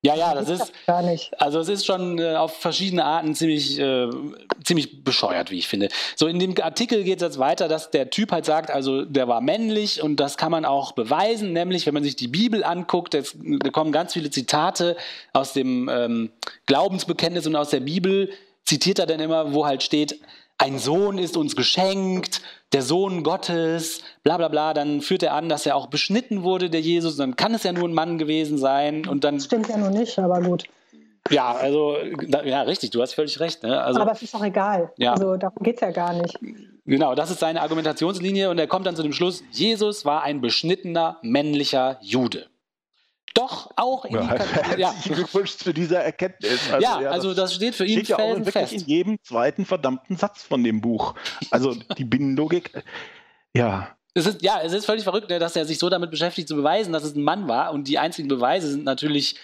Ja, 0.03 0.15
ja, 0.15 0.33
das 0.33 0.49
ist 0.49 0.73
gar 0.87 1.03
nicht. 1.03 1.39
Also 1.39 1.59
es 1.59 1.69
ist 1.69 1.85
schon 1.85 2.17
äh, 2.17 2.33
auf 2.33 2.57
verschiedene 2.57 3.05
Arten 3.05 3.35
ziemlich, 3.35 3.77
äh, 3.77 4.09
ziemlich 4.63 5.03
bescheuert, 5.03 5.51
wie 5.51 5.59
ich 5.59 5.67
finde. 5.67 5.89
So 6.15 6.25
in 6.25 6.39
dem 6.39 6.55
Artikel 6.59 7.03
geht 7.03 7.17
es 7.17 7.21
jetzt 7.21 7.37
weiter, 7.37 7.67
dass 7.67 7.91
der 7.91 8.09
Typ 8.09 8.31
halt 8.31 8.45
sagt, 8.45 8.71
also 8.71 9.05
der 9.05 9.27
war 9.27 9.41
männlich 9.41 10.01
und 10.01 10.15
das 10.15 10.37
kann 10.37 10.51
man 10.51 10.65
auch 10.65 10.93
beweisen, 10.93 11.53
nämlich 11.53 11.85
wenn 11.85 11.93
man 11.93 12.03
sich 12.03 12.15
die 12.15 12.27
Bibel 12.27 12.63
anguckt, 12.63 13.13
es, 13.13 13.37
da 13.39 13.69
kommen 13.69 13.91
ganz 13.91 14.13
viele 14.13 14.31
Zitate 14.31 14.97
aus 15.33 15.53
dem 15.53 15.87
ähm, 15.87 16.31
Glaubensbekenntnis 16.65 17.45
und 17.45 17.55
aus 17.55 17.69
der 17.69 17.81
Bibel, 17.81 18.31
zitiert 18.65 18.97
er 18.97 19.05
dann 19.05 19.19
immer, 19.19 19.53
wo 19.53 19.67
halt 19.67 19.83
steht, 19.83 20.19
ein 20.61 20.77
Sohn 20.77 21.17
ist 21.17 21.37
uns 21.37 21.55
geschenkt, 21.55 22.41
der 22.71 22.83
Sohn 22.83 23.23
Gottes, 23.23 24.01
bla 24.23 24.37
bla 24.37 24.47
bla, 24.47 24.75
dann 24.75 25.01
führt 25.01 25.23
er 25.23 25.33
an, 25.33 25.49
dass 25.49 25.65
er 25.65 25.75
auch 25.75 25.87
beschnitten 25.87 26.43
wurde, 26.43 26.69
der 26.69 26.81
Jesus, 26.81 27.17
dann 27.17 27.35
kann 27.35 27.55
es 27.55 27.63
ja 27.63 27.73
nur 27.73 27.89
ein 27.89 27.93
Mann 27.93 28.19
gewesen 28.19 28.59
sein 28.59 29.07
und 29.07 29.23
dann... 29.23 29.39
Stimmt 29.39 29.69
ja 29.69 29.77
nur 29.77 29.89
nicht, 29.89 30.19
aber 30.19 30.39
gut. 30.39 30.65
Ja, 31.31 31.51
also, 31.53 31.95
ja, 32.45 32.61
richtig, 32.61 32.91
du 32.91 33.01
hast 33.01 33.13
völlig 33.13 33.39
recht. 33.39 33.63
Ne? 33.63 33.81
Also, 33.81 34.01
aber 34.01 34.11
es 34.11 34.21
ist 34.21 34.33
doch 34.33 34.43
egal. 34.43 34.91
Ja. 34.97 35.13
Also 35.13 35.35
darum 35.35 35.63
geht 35.63 35.75
es 35.75 35.81
ja 35.81 35.91
gar 35.91 36.13
nicht. 36.13 36.37
Genau, 36.85 37.15
das 37.15 37.31
ist 37.31 37.39
seine 37.39 37.61
Argumentationslinie 37.61 38.49
und 38.49 38.59
er 38.59 38.67
kommt 38.67 38.85
dann 38.85 38.95
zu 38.95 39.03
dem 39.03 39.13
Schluss, 39.13 39.43
Jesus 39.51 40.05
war 40.05 40.21
ein 40.21 40.41
beschnittener 40.41 41.17
männlicher 41.23 41.97
Jude. 42.01 42.45
Doch 43.33 43.71
auch 43.77 44.05
in 44.05 44.15
ja, 44.15 44.37
die 44.75 44.81
ja. 44.81 44.93
Glückwunsch 45.03 45.55
zu 45.55 45.73
dieser 45.73 45.99
Erkenntnis. 45.99 46.59
Also, 46.71 46.85
ja, 46.85 47.01
ja, 47.01 47.09
also 47.11 47.33
das 47.33 47.55
steht 47.55 47.75
für 47.75 47.85
ihn 47.85 47.99
steht 47.99 48.09
ja 48.09 48.17
auch 48.17 48.37
wirklich 48.37 48.73
in 48.73 48.81
jedem 48.81 49.23
zweiten 49.23 49.65
verdammten 49.65 50.17
Satz 50.17 50.43
von 50.43 50.63
dem 50.63 50.81
Buch. 50.81 51.15
Also 51.49 51.75
die 51.97 52.03
Binnenlogik, 52.03 52.71
ja. 53.55 53.95
Es 54.13 54.25
ist, 54.25 54.41
ja, 54.41 54.59
es 54.61 54.73
ist 54.73 54.85
völlig 54.85 55.03
verrückt, 55.03 55.29
ne, 55.29 55.39
dass 55.39 55.55
er 55.55 55.65
sich 55.65 55.79
so 55.79 55.89
damit 55.89 56.11
beschäftigt, 56.11 56.49
zu 56.49 56.55
beweisen, 56.55 56.91
dass 56.91 57.03
es 57.03 57.15
ein 57.15 57.23
Mann 57.23 57.47
war. 57.47 57.71
Und 57.71 57.87
die 57.87 57.97
einzigen 57.97 58.27
Beweise 58.27 58.69
sind 58.69 58.83
natürlich 58.83 59.37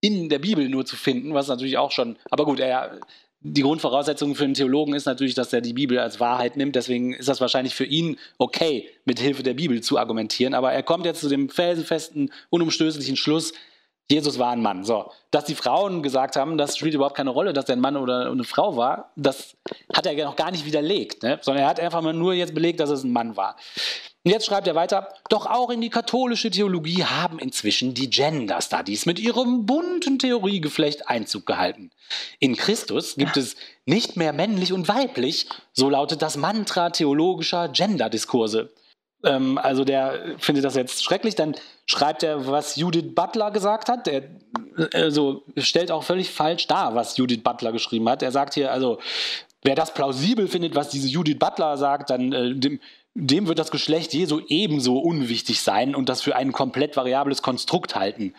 in 0.00 0.28
der 0.28 0.38
Bibel 0.38 0.68
nur 0.68 0.84
zu 0.84 0.96
finden, 0.96 1.34
was 1.34 1.48
natürlich 1.48 1.78
auch 1.78 1.90
schon. 1.90 2.16
Aber 2.30 2.44
gut, 2.44 2.60
er 2.60 3.00
die 3.44 3.62
Grundvoraussetzung 3.62 4.34
für 4.34 4.44
einen 4.44 4.54
Theologen 4.54 4.94
ist 4.94 5.06
natürlich, 5.06 5.34
dass 5.34 5.52
er 5.52 5.60
die 5.60 5.72
Bibel 5.72 5.98
als 5.98 6.20
Wahrheit 6.20 6.56
nimmt. 6.56 6.76
Deswegen 6.76 7.12
ist 7.14 7.28
das 7.28 7.40
wahrscheinlich 7.40 7.74
für 7.74 7.84
ihn 7.84 8.18
okay, 8.38 8.88
mit 9.04 9.18
Hilfe 9.18 9.42
der 9.42 9.54
Bibel 9.54 9.80
zu 9.80 9.98
argumentieren. 9.98 10.54
Aber 10.54 10.72
er 10.72 10.82
kommt 10.82 11.04
jetzt 11.06 11.20
zu 11.20 11.28
dem 11.28 11.48
felsenfesten, 11.48 12.32
unumstößlichen 12.50 13.16
Schluss, 13.16 13.52
Jesus 14.10 14.38
war 14.38 14.50
ein 14.50 14.60
Mann. 14.60 14.84
So, 14.84 15.10
dass 15.30 15.44
die 15.44 15.54
Frauen 15.54 16.02
gesagt 16.02 16.36
haben, 16.36 16.58
das 16.58 16.76
spielt 16.76 16.94
überhaupt 16.94 17.16
keine 17.16 17.30
Rolle, 17.30 17.52
dass 17.52 17.64
der 17.64 17.76
ein 17.76 17.80
Mann 17.80 17.96
oder 17.96 18.30
eine 18.30 18.44
Frau 18.44 18.76
war, 18.76 19.12
das 19.16 19.56
hat 19.94 20.06
er 20.06 20.12
ja 20.12 20.26
noch 20.26 20.36
gar 20.36 20.50
nicht 20.50 20.66
widerlegt, 20.66 21.22
ne? 21.22 21.38
sondern 21.40 21.64
er 21.64 21.70
hat 21.70 21.80
einfach 21.80 22.02
mal 22.02 22.12
nur 22.12 22.34
jetzt 22.34 22.54
belegt, 22.54 22.80
dass 22.80 22.90
es 22.90 23.04
ein 23.04 23.12
Mann 23.12 23.36
war. 23.36 23.56
Und 24.24 24.30
jetzt 24.30 24.46
schreibt 24.46 24.68
er 24.68 24.76
weiter, 24.76 25.08
doch 25.28 25.46
auch 25.46 25.70
in 25.70 25.80
die 25.80 25.90
katholische 25.90 26.50
Theologie 26.50 27.04
haben 27.04 27.40
inzwischen 27.40 27.92
die 27.92 28.08
Gender 28.08 28.60
Studies 28.60 29.04
mit 29.04 29.18
ihrem 29.18 29.66
bunten 29.66 30.20
Theoriegeflecht 30.20 31.08
Einzug 31.08 31.44
gehalten. 31.44 31.90
In 32.38 32.56
Christus 32.56 33.16
gibt 33.16 33.36
es 33.36 33.56
nicht 33.84 34.16
mehr 34.16 34.32
männlich 34.32 34.72
und 34.72 34.86
weiblich, 34.86 35.48
so 35.72 35.90
lautet 35.90 36.22
das 36.22 36.36
Mantra 36.36 36.90
theologischer 36.90 37.68
Gender-Diskurse. 37.68 38.70
Ähm, 39.24 39.58
also 39.58 39.84
der 39.84 40.36
findet 40.38 40.64
das 40.64 40.76
jetzt 40.76 41.02
schrecklich, 41.02 41.34
dann 41.34 41.56
schreibt 41.86 42.22
er, 42.22 42.46
was 42.46 42.76
Judith 42.76 43.14
Butler 43.14 43.50
gesagt 43.50 43.88
hat. 43.88 44.06
Der 44.06 44.22
also, 44.94 45.42
stellt 45.56 45.90
auch 45.90 46.04
völlig 46.04 46.30
falsch 46.30 46.66
dar, 46.66 46.94
was 46.94 47.16
Judith 47.16 47.42
Butler 47.42 47.72
geschrieben 47.72 48.08
hat. 48.08 48.22
Er 48.22 48.32
sagt 48.32 48.54
hier, 48.54 48.72
also, 48.72 48.98
wer 49.62 49.74
das 49.74 49.92
plausibel 49.94 50.48
findet, 50.48 50.74
was 50.74 50.88
diese 50.88 51.08
Judith 51.08 51.38
Butler 51.38 51.76
sagt, 51.76 52.10
dann 52.10 52.32
äh, 52.32 52.54
dem, 52.54 52.80
dem 53.14 53.46
wird 53.46 53.58
das 53.58 53.70
Geschlecht 53.70 54.14
Jesu 54.14 54.40
ebenso 54.48 54.98
unwichtig 54.98 55.60
sein 55.60 55.94
und 55.94 56.08
das 56.08 56.22
für 56.22 56.36
ein 56.36 56.52
komplett 56.52 56.96
variables 56.96 57.42
Konstrukt 57.42 57.94
halten. 57.94 58.34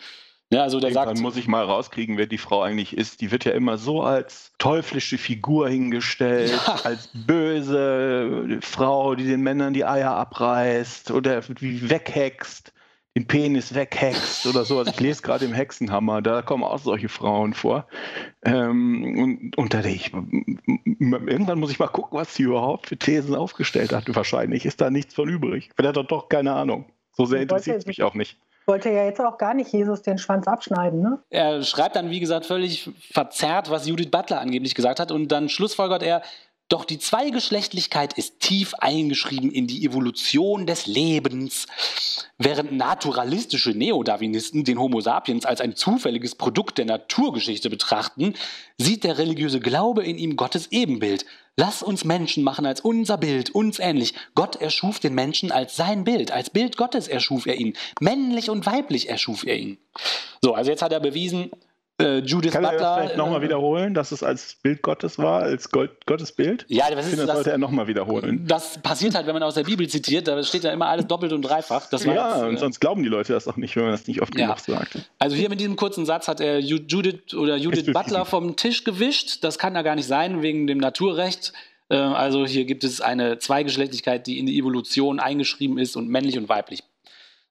Ja, 0.50 0.62
also 0.62 0.78
der 0.78 0.90
Irgendwann 0.90 1.16
sagt, 1.16 1.22
muss 1.22 1.36
ich 1.36 1.48
mal 1.48 1.64
rauskriegen, 1.64 2.16
wer 2.18 2.26
die 2.26 2.38
Frau 2.38 2.62
eigentlich 2.62 2.96
ist. 2.96 3.20
Die 3.20 3.30
wird 3.30 3.44
ja 3.44 3.52
immer 3.52 3.78
so 3.78 4.02
als 4.02 4.52
teuflische 4.58 5.18
Figur 5.18 5.68
hingestellt, 5.68 6.52
ja. 6.66 6.80
als 6.84 7.08
böse 7.12 8.58
Frau, 8.60 9.14
die 9.14 9.24
den 9.24 9.40
Männern 9.40 9.74
die 9.74 9.84
Eier 9.84 10.12
abreißt 10.12 11.10
oder 11.10 11.42
wie 11.60 11.88
weghext, 11.88 12.72
den 13.16 13.26
Penis 13.26 13.74
weghext 13.74 14.46
oder 14.46 14.64
sowas. 14.64 14.88
Ich 14.88 15.00
lese 15.00 15.22
gerade 15.22 15.44
im 15.44 15.52
Hexenhammer, 15.52 16.20
da 16.20 16.42
kommen 16.42 16.64
auch 16.64 16.78
solche 16.78 17.08
Frauen 17.08 17.54
vor. 17.54 17.86
Ähm, 18.44 19.18
und, 19.18 19.56
und 19.56 19.74
da 19.74 19.82
denke 19.82 19.96
ich, 19.96 20.12
irgendwann 20.12 21.60
muss 21.60 21.70
ich 21.70 21.78
mal 21.78 21.86
gucken, 21.86 22.18
was 22.18 22.34
sie 22.34 22.44
überhaupt 22.44 22.88
für 22.88 22.96
Thesen 22.96 23.34
aufgestellt 23.34 23.92
hat. 23.92 24.04
Wahrscheinlich 24.14 24.66
ist 24.66 24.80
da 24.80 24.90
nichts 24.90 25.14
von 25.14 25.28
übrig. 25.28 25.70
Vielleicht 25.76 25.96
hat 25.96 26.04
er 26.04 26.04
doch 26.04 26.28
keine 26.28 26.54
Ahnung. 26.54 26.86
So 27.12 27.24
sehr 27.24 27.42
interessiert 27.42 27.78
es 27.78 27.86
mich 27.86 28.02
auch 28.02 28.14
nicht 28.14 28.36
wollte 28.66 28.90
ja 28.90 29.04
jetzt 29.04 29.20
auch 29.20 29.38
gar 29.38 29.54
nicht 29.54 29.72
Jesus 29.72 30.02
den 30.02 30.18
Schwanz 30.18 30.46
abschneiden, 30.46 31.02
ne? 31.02 31.18
Er 31.30 31.62
schreibt 31.62 31.96
dann, 31.96 32.10
wie 32.10 32.20
gesagt, 32.20 32.46
völlig 32.46 32.90
verzerrt, 33.12 33.70
was 33.70 33.86
Judith 33.86 34.10
Butler 34.10 34.40
angeblich 34.40 34.74
gesagt 34.74 35.00
hat. 35.00 35.12
Und 35.12 35.28
dann 35.28 35.48
schlussfolgert 35.48 36.02
er, 36.02 36.22
doch 36.68 36.84
die 36.84 36.98
Zweigeschlechtlichkeit 36.98 38.14
ist 38.14 38.40
tief 38.40 38.74
eingeschrieben 38.74 39.52
in 39.52 39.66
die 39.66 39.84
Evolution 39.84 40.66
des 40.66 40.86
Lebens. 40.86 41.66
Während 42.38 42.72
naturalistische 42.72 43.70
Neodarwinisten 43.70 44.64
den 44.64 44.78
Homo 44.78 45.00
sapiens 45.00 45.44
als 45.44 45.60
ein 45.60 45.76
zufälliges 45.76 46.34
Produkt 46.34 46.78
der 46.78 46.86
Naturgeschichte 46.86 47.68
betrachten, 47.68 48.34
sieht 48.78 49.04
der 49.04 49.18
religiöse 49.18 49.60
Glaube 49.60 50.04
in 50.04 50.16
ihm 50.16 50.36
Gottes 50.36 50.72
Ebenbild. 50.72 51.26
Lass 51.56 51.82
uns 51.82 52.04
Menschen 52.04 52.42
machen 52.42 52.66
als 52.66 52.80
unser 52.80 53.18
Bild, 53.18 53.50
uns 53.50 53.78
ähnlich. 53.78 54.14
Gott 54.34 54.56
erschuf 54.56 54.98
den 54.98 55.14
Menschen 55.14 55.52
als 55.52 55.76
sein 55.76 56.02
Bild, 56.02 56.32
als 56.32 56.50
Bild 56.50 56.76
Gottes 56.76 57.06
erschuf 57.06 57.46
er 57.46 57.56
ihn. 57.56 57.74
Männlich 58.00 58.50
und 58.50 58.66
weiblich 58.66 59.08
erschuf 59.08 59.44
er 59.46 59.56
ihn. 59.56 59.78
So, 60.42 60.54
also 60.54 60.70
jetzt 60.70 60.82
hat 60.82 60.92
er 60.92 61.00
bewiesen, 61.00 61.50
äh, 62.00 62.18
Judith 62.18 62.52
Kann 62.52 62.62
Butler. 62.62 62.78
Kann 62.78 62.86
er 62.86 62.96
vielleicht 62.96 63.16
nochmal 63.16 63.40
äh, 63.40 63.44
wiederholen, 63.44 63.94
dass 63.94 64.10
es 64.10 64.22
als 64.22 64.56
Bild 64.62 64.82
Gottes 64.82 65.18
war, 65.18 65.42
als 65.42 65.70
Gold, 65.70 66.06
Gottes 66.06 66.32
Bild? 66.32 66.66
Ja, 66.68 66.90
das, 66.90 67.06
ist, 67.06 67.18
das 67.18 67.30
sollte 67.30 67.52
er 67.52 67.58
nochmal 67.58 67.86
wiederholen. 67.86 68.44
Das 68.46 68.78
passiert 68.82 69.14
halt, 69.14 69.26
wenn 69.26 69.34
man 69.34 69.44
aus 69.44 69.54
der 69.54 69.62
Bibel 69.62 69.88
zitiert, 69.88 70.26
da 70.26 70.42
steht 70.42 70.64
ja 70.64 70.72
immer 70.72 70.88
alles 70.88 71.06
doppelt 71.06 71.32
und 71.32 71.42
dreifach. 71.42 71.86
ja, 71.92 71.98
jetzt, 71.98 72.42
und 72.42 72.54
äh, 72.54 72.58
sonst 72.58 72.80
glauben 72.80 73.02
die 73.02 73.08
Leute 73.08 73.32
das 73.32 73.46
auch 73.46 73.56
nicht, 73.56 73.76
wenn 73.76 73.84
man 73.84 73.92
das 73.92 74.06
nicht 74.08 74.20
oft 74.22 74.36
ja. 74.36 74.46
genug 74.46 74.58
sagt. 74.58 74.98
Also 75.18 75.36
hier 75.36 75.48
mit 75.48 75.60
diesem 75.60 75.76
kurzen 75.76 76.04
Satz 76.04 76.26
hat 76.26 76.40
er 76.40 76.58
Judith 76.58 77.34
oder 77.34 77.56
Judith 77.56 77.92
Butler 77.92 78.24
vom 78.24 78.56
Tisch 78.56 78.82
gewischt. 78.82 79.44
Das 79.44 79.58
kann 79.58 79.74
ja 79.74 79.82
gar 79.82 79.94
nicht 79.94 80.08
sein, 80.08 80.42
wegen 80.42 80.66
dem 80.66 80.78
Naturrecht. 80.78 81.52
Äh, 81.88 81.96
also 81.96 82.44
hier 82.44 82.64
gibt 82.64 82.82
es 82.82 83.00
eine 83.00 83.38
Zweigeschlechtlichkeit, 83.38 84.26
die 84.26 84.38
in 84.40 84.46
die 84.46 84.58
Evolution 84.58 85.20
eingeschrieben 85.20 85.78
ist 85.78 85.96
und 85.96 86.08
männlich 86.08 86.36
und 86.38 86.48
weiblich. 86.48 86.82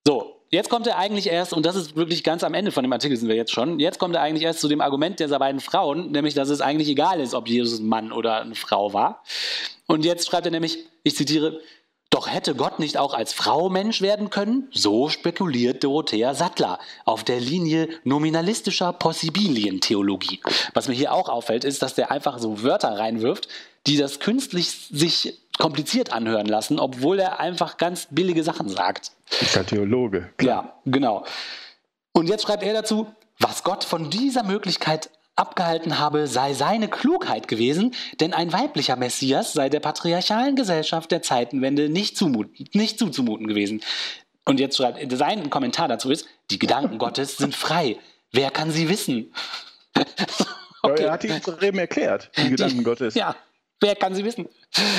So, 0.05 0.42
Jetzt 0.53 0.69
kommt 0.69 0.85
er 0.85 0.99
eigentlich 0.99 1.25
erst, 1.25 1.51
und 1.51 1.65
das 1.65 1.75
ist 1.75 1.95
wirklich 1.95 2.23
ganz 2.23 2.43
am 2.43 2.53
Ende 2.53 2.71
von 2.71 2.83
dem 2.83 2.93
Artikel 2.93 3.17
sind 3.17 3.27
wir 3.27 3.35
jetzt 3.35 3.51
schon, 3.51 3.79
jetzt 3.79 3.97
kommt 3.97 4.13
er 4.13 4.21
eigentlich 4.21 4.43
erst 4.43 4.59
zu 4.59 4.67
dem 4.67 4.81
Argument 4.81 5.19
dieser 5.19 5.39
beiden 5.39 5.59
Frauen, 5.59 6.11
nämlich, 6.11 6.35
dass 6.35 6.49
es 6.49 6.61
eigentlich 6.61 6.89
egal 6.89 7.19
ist, 7.19 7.33
ob 7.33 7.47
Jesus 7.47 7.79
ein 7.79 7.87
Mann 7.87 8.11
oder 8.11 8.41
eine 8.41 8.53
Frau 8.53 8.93
war. 8.93 9.23
Und 9.87 10.05
jetzt 10.05 10.27
schreibt 10.27 10.45
er 10.45 10.51
nämlich, 10.51 10.77
ich 11.01 11.15
zitiere, 11.15 11.59
doch 12.11 12.31
hätte 12.31 12.53
Gott 12.53 12.77
nicht 12.77 12.99
auch 12.99 13.15
als 13.15 13.33
Frau 13.33 13.69
Mensch 13.69 14.03
werden 14.03 14.29
können? 14.29 14.67
So 14.71 15.09
spekuliert 15.09 15.83
Dorothea 15.83 16.35
Sattler 16.35 16.77
auf 17.03 17.23
der 17.23 17.39
Linie 17.39 17.89
nominalistischer 18.03 18.93
Possibilientheologie. 18.93 20.39
Was 20.75 20.87
mir 20.87 20.93
hier 20.93 21.13
auch 21.13 21.29
auffällt, 21.29 21.63
ist, 21.63 21.81
dass 21.81 21.95
der 21.95 22.11
einfach 22.11 22.37
so 22.37 22.61
Wörter 22.61 22.89
reinwirft, 22.89 23.47
die 23.87 23.97
das 23.97 24.19
künstlich 24.19 24.69
sich 24.69 25.39
kompliziert 25.57 26.11
anhören 26.11 26.47
lassen, 26.47 26.79
obwohl 26.79 27.19
er 27.19 27.39
einfach 27.39 27.77
ganz 27.77 28.07
billige 28.09 28.43
Sachen 28.43 28.69
sagt. 28.69 29.11
Ist 29.39 29.55
ja 29.55 29.63
Theologe. 29.63 30.29
Klar. 30.37 30.63
Ja, 30.85 30.91
genau. 30.91 31.25
Und 32.11 32.27
jetzt 32.27 32.43
schreibt 32.43 32.63
er 32.63 32.73
dazu, 32.73 33.07
was 33.39 33.63
Gott 33.63 33.83
von 33.83 34.09
dieser 34.09 34.43
Möglichkeit 34.43 35.09
abgehalten 35.35 35.97
habe, 35.97 36.27
sei 36.27 36.53
seine 36.53 36.87
Klugheit 36.87 37.47
gewesen, 37.47 37.95
denn 38.19 38.33
ein 38.33 38.53
weiblicher 38.53 38.95
Messias 38.95 39.53
sei 39.53 39.69
der 39.69 39.79
patriarchalen 39.79 40.55
Gesellschaft 40.55 41.11
der 41.11 41.23
Zeitenwende 41.23 41.89
nicht, 41.89 42.17
zumut, 42.17 42.49
nicht 42.75 42.99
zuzumuten 42.99 43.47
gewesen. 43.47 43.81
Und 44.45 44.59
jetzt 44.59 44.77
schreibt 44.77 44.99
sein 45.17 45.49
Kommentar 45.49 45.87
dazu 45.87 46.11
ist, 46.11 46.27
die 46.51 46.59
Gedanken 46.59 46.97
Gottes 46.97 47.37
sind 47.37 47.55
frei. 47.55 47.97
Wer 48.31 48.51
kann 48.51 48.71
sie 48.71 48.89
wissen? 48.89 49.33
okay. 50.83 51.03
Er 51.03 51.11
hat 51.11 51.23
die 51.23 51.29
eben 51.65 51.79
erklärt, 51.79 52.29
die 52.37 52.49
Gedanken 52.49 52.79
die, 52.79 52.83
Gottes. 52.83 53.15
Ja, 53.15 53.35
Wer 53.81 53.95
kann 53.95 54.15
sie 54.15 54.23
wissen? 54.23 54.47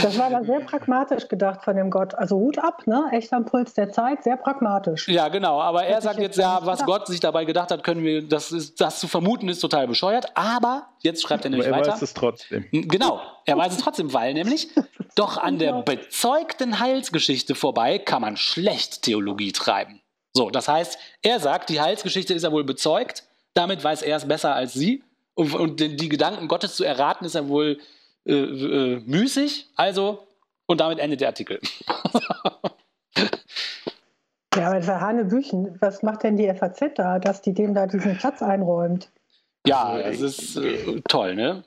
Das 0.03 0.19
war 0.19 0.27
aber 0.27 0.45
sehr 0.45 0.61
pragmatisch 0.61 1.27
gedacht 1.29 1.65
von 1.65 1.75
dem 1.75 1.91
Gott. 1.91 2.15
Also 2.15 2.37
Hut 2.37 2.59
ab, 2.59 2.87
ne? 2.87 3.09
Echt 3.13 3.33
am 3.33 3.45
Puls 3.45 3.75
der 3.75 3.91
Zeit, 3.91 4.23
sehr 4.23 4.37
pragmatisch. 4.37 5.09
Ja, 5.09 5.29
genau. 5.29 5.61
Aber 5.61 5.85
er 5.85 6.01
sagt 6.03 6.21
jetzt 6.21 6.37
ja, 6.37 6.61
was 6.65 6.85
Gott 6.85 7.07
sich 7.07 7.19
dabei 7.19 7.45
gedacht 7.45 7.71
hat, 7.71 7.83
können 7.83 8.05
wir, 8.05 8.23
das, 8.23 8.53
ist, 8.53 8.81
das 8.81 9.01
zu 9.01 9.09
vermuten 9.09 9.49
ist 9.49 9.61
total 9.61 9.89
bescheuert. 9.89 10.27
Aber 10.37 10.87
jetzt 11.01 11.23
schreibt 11.23 11.45
er 11.45 11.51
nämlich 11.51 11.67
aber 11.67 11.79
er 11.79 11.81
weiter. 11.81 11.91
Er 11.91 11.95
weiß 11.95 12.03
es 12.03 12.15
trotzdem. 12.15 12.67
Genau, 12.71 13.21
er 13.47 13.57
weiß 13.57 13.73
es 13.73 13.79
trotzdem, 13.79 14.13
weil 14.13 14.35
nämlich 14.35 14.69
doch 15.17 15.39
an 15.39 15.59
der 15.59 15.83
bezeugten 15.83 16.79
Heilsgeschichte 16.79 17.55
vorbei 17.55 17.99
kann 17.99 18.23
man 18.23 18.37
schlecht 18.37 19.03
Theologie 19.03 19.53
treiben. 19.53 20.03
So, 20.35 20.51
das 20.51 20.69
heißt, 20.69 20.99
er 21.23 21.41
sagt, 21.41 21.71
die 21.71 21.81
Heilsgeschichte 21.81 22.35
ist 22.35 22.43
ja 22.43 22.53
wohl 22.53 22.65
bezeugt. 22.65 23.25
Damit 23.55 23.83
weiß 23.83 24.03
er 24.03 24.17
es 24.17 24.27
besser 24.27 24.55
als 24.55 24.75
sie. 24.75 25.03
Und, 25.35 25.55
und 25.55 25.81
die 25.81 26.09
Gedanken 26.09 26.49
Gottes 26.49 26.77
zu 26.77 26.85
erraten, 26.85 27.25
ist 27.25 27.35
ja 27.35 27.49
wohl 27.49 27.79
äh, 28.27 28.33
äh, 28.33 29.01
müßig. 29.05 29.69
Also, 29.77 30.27
und 30.67 30.81
damit 30.81 30.99
endet 30.99 31.21
der 31.21 31.29
Artikel. 31.29 31.61
ja, 34.55 34.67
aber 34.67 34.77
das 34.77 34.87
war 34.87 35.01
Hanebüchen. 35.01 35.77
Was 35.81 36.03
macht 36.03 36.23
denn 36.23 36.37
die 36.37 36.53
FAZ 36.53 36.95
da, 36.97 37.19
dass 37.19 37.43
die 37.43 37.53
dem 37.53 37.75
da 37.75 37.87
diesen 37.87 38.17
Platz 38.17 38.43
einräumt? 38.43 39.11
Ja, 39.67 39.99
das 39.99 40.21
ist 40.21 40.57
äh, 40.57 41.01
toll, 41.09 41.35
ne? 41.35 41.65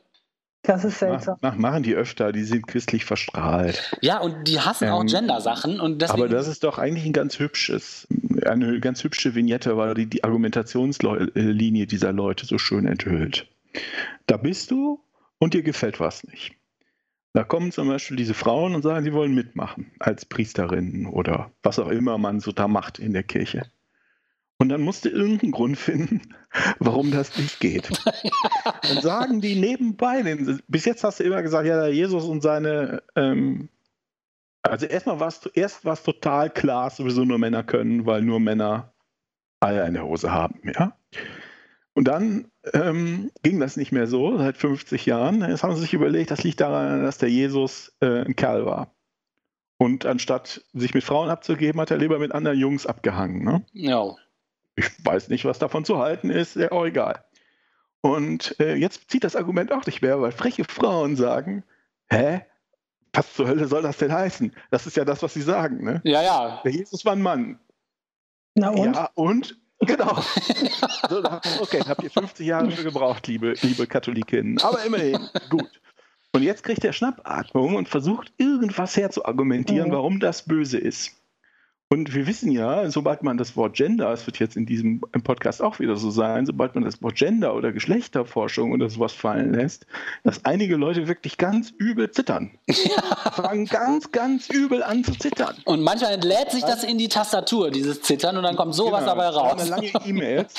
Das 0.63 0.83
ist 0.83 0.99
seltsam. 0.99 1.37
Mach, 1.41 1.55
machen 1.55 1.83
die 1.83 1.95
öfter, 1.95 2.33
die 2.33 2.43
sind 2.43 2.67
christlich 2.67 3.05
verstrahlt. 3.05 3.95
Ja, 4.01 4.19
und 4.19 4.47
die 4.47 4.59
hassen 4.59 4.85
ähm, 4.85 4.93
auch 4.93 5.05
Gender-Sachen. 5.05 5.79
aber 5.79 6.27
das 6.27 6.47
ist 6.47 6.63
doch 6.63 6.77
eigentlich 6.77 7.05
ein 7.05 7.13
ganz 7.13 7.39
hübsches, 7.39 8.07
eine 8.45 8.79
ganz 8.81 9.03
hübsche 9.03 9.33
Vignette, 9.33 9.77
weil 9.77 9.93
die 9.93 10.07
die 10.07 10.23
Argumentationslinie 10.25 11.87
dieser 11.87 12.11
Leute 12.11 12.45
so 12.45 12.57
schön 12.57 12.85
enthüllt. 12.85 13.47
Da 14.25 14.35
bist 14.35 14.71
du 14.71 14.99
und 15.39 15.53
dir 15.53 15.63
gefällt 15.63 15.99
was 15.99 16.23
nicht. 16.23 16.55
Da 17.33 17.43
kommen 17.43 17.71
zum 17.71 17.87
Beispiel 17.87 18.17
diese 18.17 18.33
Frauen 18.33 18.73
und 18.73 18.81
sagen, 18.81 19.03
sie 19.03 19.13
wollen 19.13 19.35
mitmachen 19.35 19.91
als 19.99 20.25
Priesterinnen 20.25 21.05
oder 21.05 21.51
was 21.61 21.77
auch 21.77 21.89
immer 21.89 22.17
man 22.17 22.39
so 22.39 22.51
da 22.51 22.67
macht 22.67 22.99
in 22.99 23.13
der 23.13 23.23
Kirche. 23.23 23.69
Und 24.59 24.69
dann 24.69 24.81
musst 24.81 25.05
du 25.05 25.09
irgendeinen 25.09 25.51
Grund 25.51 25.77
finden, 25.77 26.33
warum 26.79 27.11
das 27.11 27.37
nicht 27.37 27.59
geht. 27.59 27.89
Dann 28.81 29.01
sagen 29.01 29.39
die 29.39 29.59
nebenbei, 29.59 30.23
bis 30.67 30.85
jetzt 30.85 31.03
hast 31.03 31.19
du 31.19 31.25
immer 31.25 31.43
gesagt, 31.43 31.67
ja, 31.67 31.85
Jesus 31.87 32.23
und 32.25 32.41
seine, 32.41 33.03
ähm, 33.15 33.69
also 34.63 34.87
erstmal 34.87 35.19
war 35.19 35.27
es 35.27 35.45
erst 35.45 35.85
war's 35.85 36.01
total 36.01 36.49
klar, 36.49 36.89
sowieso 36.89 37.23
nur 37.23 37.37
Männer 37.37 37.63
können, 37.63 38.07
weil 38.07 38.23
nur 38.23 38.39
Männer 38.39 38.93
Eier 39.59 39.85
in 39.85 39.93
der 39.93 40.05
Hose 40.05 40.31
haben, 40.31 40.59
ja. 40.73 40.97
Und 41.97 42.03
dann 42.03 42.51
ähm, 42.75 43.31
ging 43.41 43.59
das 43.59 43.75
nicht 43.75 43.91
mehr 43.91 44.05
so, 44.05 44.37
seit 44.37 44.55
50 44.55 45.07
Jahren. 45.07 45.41
Jetzt 45.41 45.63
haben 45.63 45.73
sie 45.73 45.81
sich 45.81 45.95
überlegt, 45.95 46.29
das 46.29 46.43
liegt 46.43 46.61
daran, 46.61 47.01
dass 47.01 47.17
der 47.17 47.31
Jesus 47.31 47.91
äh, 48.01 48.23
ein 48.23 48.35
Kerl 48.35 48.67
war. 48.67 48.93
Und 49.77 50.05
anstatt 50.05 50.63
sich 50.73 50.93
mit 50.93 51.03
Frauen 51.03 51.31
abzugeben, 51.31 51.81
hat 51.81 51.89
er 51.89 51.97
lieber 51.97 52.19
mit 52.19 52.33
anderen 52.33 52.59
Jungs 52.59 52.85
abgehangen. 52.85 53.43
Ne? 53.43 53.65
Ja. 53.73 54.15
Ich 54.75 54.91
weiß 55.03 55.29
nicht, 55.29 55.45
was 55.45 55.57
davon 55.57 55.85
zu 55.85 55.97
halten 55.97 56.29
ist, 56.29 56.55
ja 56.55 56.71
auch 56.71 56.85
egal. 56.85 57.25
Und 58.01 58.55
äh, 58.59 58.75
jetzt 58.75 59.09
zieht 59.09 59.23
das 59.23 59.35
Argument 59.35 59.71
auch 59.71 59.87
nicht 59.87 60.03
mehr, 60.03 60.21
weil 60.21 60.31
freche 60.31 60.65
Frauen 60.65 61.15
sagen, 61.15 61.63
hä? 62.11 62.41
Was 63.11 63.33
zur 63.33 63.47
Hölle 63.47 63.67
soll 63.67 63.81
das 63.81 63.97
denn 63.97 64.13
heißen? 64.13 64.53
Das 64.69 64.85
ist 64.85 64.97
ja 64.97 65.03
das, 65.03 65.23
was 65.23 65.33
sie 65.33 65.41
sagen, 65.41 65.83
ne? 65.83 66.01
Ja, 66.03 66.21
ja. 66.21 66.61
Der 66.63 66.71
Jesus 66.71 67.05
war 67.05 67.13
ein 67.13 67.23
Mann. 67.23 67.59
Na 68.53 68.69
und? 68.69 68.95
Ja, 68.95 69.09
und? 69.15 69.59
Genau. 69.79 70.15
so, 71.09 71.23
okay, 71.61 71.81
habt 71.87 72.03
ihr 72.03 72.09
50 72.09 72.45
Jahre 72.45 72.71
für 72.71 72.83
gebraucht, 72.83 73.27
liebe, 73.27 73.53
liebe 73.61 73.85
Katholikinnen. 73.85 74.59
Aber 74.61 74.83
immerhin, 74.83 75.19
gut. 75.49 75.81
Und 76.33 76.43
jetzt 76.43 76.63
kriegt 76.63 76.83
er 76.83 76.93
Schnappatmung 76.93 77.75
und 77.75 77.89
versucht 77.89 78.31
irgendwas 78.37 78.97
herzuargumentieren, 78.97 79.89
mhm. 79.89 79.93
warum 79.93 80.19
das 80.19 80.43
böse 80.43 80.77
ist. 80.77 81.16
Und 81.89 82.13
wir 82.13 82.27
wissen 82.27 82.51
ja, 82.51 82.89
sobald 82.91 83.23
man 83.23 83.37
das 83.37 83.55
Wort 83.55 83.73
Gender, 83.77 84.11
es 84.11 84.27
wird 84.27 84.39
jetzt 84.39 84.57
in 84.57 84.65
diesem 84.65 84.99
Podcast 85.23 85.61
auch 85.61 85.79
wieder 85.79 85.95
so 85.95 86.11
sein, 86.11 86.45
sobald 86.45 86.75
man 86.75 86.83
das 86.83 87.01
Wort 87.01 87.15
Gender 87.15 87.55
oder 87.55 87.71
Geschlechterforschung 87.71 88.73
oder 88.73 88.89
sowas 88.89 89.13
fallen 89.13 89.53
lässt, 89.53 89.87
dass 90.25 90.43
einige 90.43 90.75
Leute 90.75 91.07
wirklich 91.07 91.37
ganz 91.37 91.69
übel 91.77 92.11
zittern. 92.11 92.51
Ja. 92.67 93.01
Fangen 93.31 93.67
ganz, 93.67 94.11
ganz 94.11 94.49
übel 94.49 94.83
an 94.83 95.05
zu 95.05 95.13
zittern. 95.13 95.55
Und 95.63 95.81
manchmal 95.81 96.15
entlädt 96.15 96.51
sich 96.51 96.63
das 96.63 96.83
in 96.83 96.97
die 96.97 97.07
Tastatur, 97.07 97.71
dieses 97.71 98.01
Zittern, 98.01 98.35
und 98.35 98.43
dann 98.43 98.57
kommt 98.57 98.75
sowas 98.75 98.99
genau, 98.99 99.15
dabei 99.15 99.27
raus. 99.29 99.61
Eine 99.61 99.69
lange 99.69 99.91
E-Mails. 100.05 100.53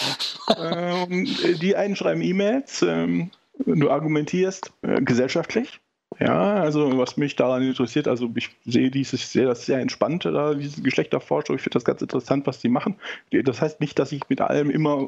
ähm, 0.57 1.29
die 1.61 1.77
einen 1.77 1.95
schreiben 1.95 2.23
E-Mails, 2.23 2.81
ähm, 2.81 3.31
du 3.67 3.91
argumentierst 3.91 4.73
äh, 4.81 5.03
gesellschaftlich 5.03 5.79
Ja, 6.21 6.55
also 6.55 6.99
was 6.99 7.17
mich 7.17 7.37
daran 7.37 7.63
interessiert, 7.63 8.09
also 8.09 8.29
ich 8.35 8.51
sehe 8.65 8.91
dieses, 8.91 9.31
sehe 9.31 9.47
das 9.47 9.67
sehr 9.67 9.79
entspannt, 9.79 10.25
da, 10.25 10.55
diese 10.55 10.83
Geschlechterforschung. 10.83 11.57
Ich 11.57 11.63
finde 11.63 11.75
das 11.75 11.85
ganz 11.85 12.03
interessant, 12.03 12.47
was 12.47 12.59
die 12.59 12.69
machen. 12.69 12.97
Das 13.31 13.61
heißt 13.61 13.81
nicht, 13.81 13.99
dass 13.99 14.11
ich 14.11 14.29
mit 14.29 14.41
allem 14.41 14.69
immer 14.71 15.07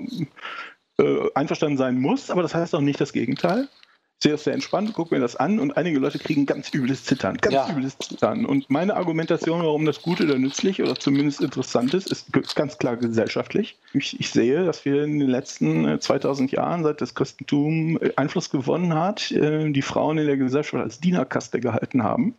äh, 0.99 1.29
einverstanden 1.35 1.79
sein 1.79 1.99
muss, 1.99 2.31
aber 2.31 2.43
das 2.43 2.55
heißt 2.55 2.75
auch 2.75 2.81
nicht 2.81 3.00
das 3.00 3.12
Gegenteil 3.12 3.69
sehe 4.23 4.33
das 4.33 4.45
sehr 4.45 4.53
entspannt, 4.53 4.93
gucke 4.93 5.15
mir 5.15 5.21
das 5.21 5.37
an 5.37 5.59
und 5.59 5.77
einige 5.77 5.99
Leute 5.99 6.19
kriegen 6.19 6.45
ganz 6.45 6.73
übles 6.75 7.05
Zittern, 7.05 7.39
ganz 7.39 7.55
ja. 7.55 7.71
übles 7.71 7.97
Zittern. 7.99 8.45
Und 8.45 8.69
meine 8.69 8.97
Argumentation, 8.97 9.62
warum 9.62 9.87
das 9.87 10.03
gut 10.03 10.21
oder 10.21 10.39
nützlich 10.39 10.83
oder 10.83 10.95
zumindest 10.95 11.41
interessant 11.41 11.95
ist, 11.95 12.11
ist 12.11 12.31
ganz 12.55 12.77
klar 12.77 12.97
gesellschaftlich. 12.97 13.79
Ich, 13.95 14.21
ich 14.21 14.31
sehe, 14.31 14.65
dass 14.65 14.85
wir 14.85 15.05
in 15.05 15.19
den 15.21 15.29
letzten 15.29 16.00
2000 16.00 16.53
äh, 16.53 16.57
Jahren, 16.57 16.85
seit 16.85 17.00
das 17.00 17.15
Christentum 17.15 17.99
äh, 18.00 18.12
Einfluss 18.17 18.50
gewonnen 18.50 18.95
hat, 18.95 19.31
äh, 19.33 19.71
die 19.71 19.83
Frauen 19.83 20.19
in 20.19 20.27
der 20.27 20.37
Gesellschaft 20.37 20.83
als 20.83 21.00
Dienerkaste 21.00 21.59
gehalten 21.59 22.03
haben, 22.03 22.35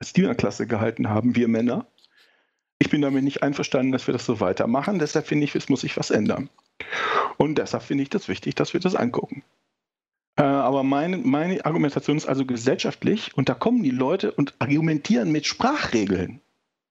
als 0.00 0.12
Dienerklasse 0.12 0.66
gehalten 0.66 1.08
haben, 1.08 1.34
wir 1.34 1.48
Männer. 1.48 1.86
Ich 2.78 2.90
bin 2.90 3.00
damit 3.00 3.24
nicht 3.24 3.42
einverstanden, 3.42 3.92
dass 3.92 4.06
wir 4.06 4.12
das 4.12 4.26
so 4.26 4.40
weitermachen. 4.40 4.98
Deshalb 4.98 5.26
finde 5.28 5.44
ich, 5.44 5.54
es 5.54 5.70
muss 5.70 5.80
sich 5.80 5.96
was 5.96 6.10
ändern. 6.10 6.50
Und 7.38 7.56
deshalb 7.56 7.84
finde 7.84 8.02
ich 8.02 8.10
das 8.10 8.28
wichtig, 8.28 8.54
dass 8.54 8.74
wir 8.74 8.80
das 8.80 8.96
angucken. 8.96 9.42
Äh, 10.42 10.44
aber 10.44 10.82
meine, 10.82 11.18
meine 11.18 11.64
Argumentation 11.64 12.16
ist 12.16 12.26
also 12.26 12.44
gesellschaftlich 12.44 13.30
und 13.36 13.48
da 13.48 13.54
kommen 13.54 13.84
die 13.84 13.90
Leute 13.90 14.32
und 14.32 14.54
argumentieren 14.58 15.30
mit 15.30 15.46
Sprachregeln. 15.46 16.40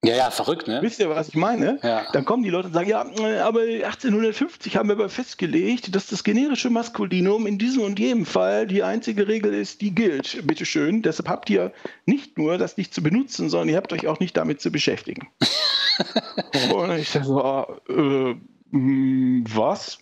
Ja, 0.06 0.16
ja, 0.16 0.32
verrückt, 0.32 0.70
ne? 0.70 0.82
Wisst 0.82 1.02
ihr, 1.02 1.10
was 1.10 1.28
ich 1.28 1.36
meine? 1.36 1.78
Ja. 1.84 2.08
Dann 2.14 2.24
kommen 2.24 2.44
die 2.44 2.50
Leute 2.50 2.70
und 2.70 2.74
sagen, 2.74 2.90
ja, 2.90 3.02
aber 3.44 3.60
1850 3.60 4.78
haben 4.78 4.88
wir 4.88 4.94
aber 4.94 5.10
festgelegt, 5.10 5.94
dass 5.94 6.08
das 6.08 6.24
generische 6.24 6.70
Maskulinum 6.70 7.46
in 7.46 7.58
diesem 7.58 7.84
und 7.84 8.00
jedem 8.00 8.26
Fall 8.26 8.68
die 8.68 8.84
einzige 8.84 9.28
Regel 9.28 9.54
ist, 9.54 9.82
die 9.82 9.94
gilt. 9.94 10.48
Bitte 10.48 10.66
schön. 10.66 11.02
Deshalb 11.02 11.28
habt 11.28 11.50
ihr 11.50 11.74
nicht 12.06 12.38
nur 12.38 12.58
das 12.58 12.78
nicht 12.78 12.94
zu 12.94 13.04
benutzen, 13.04 13.50
sondern 13.50 13.70
ihr 13.70 13.78
habt 13.78 13.92
euch 13.92 14.08
auch 14.08 14.22
nicht 14.22 14.38
damit 14.38 14.62
zu 14.62 14.72
beschäftigen. 14.72 15.28
und 16.74 16.98
ich 16.98 17.10
sage 17.10 17.26
so, 17.26 17.44
ah, 17.44 17.68
äh, 17.90 18.36
hm, 18.72 19.44
was? 19.54 20.00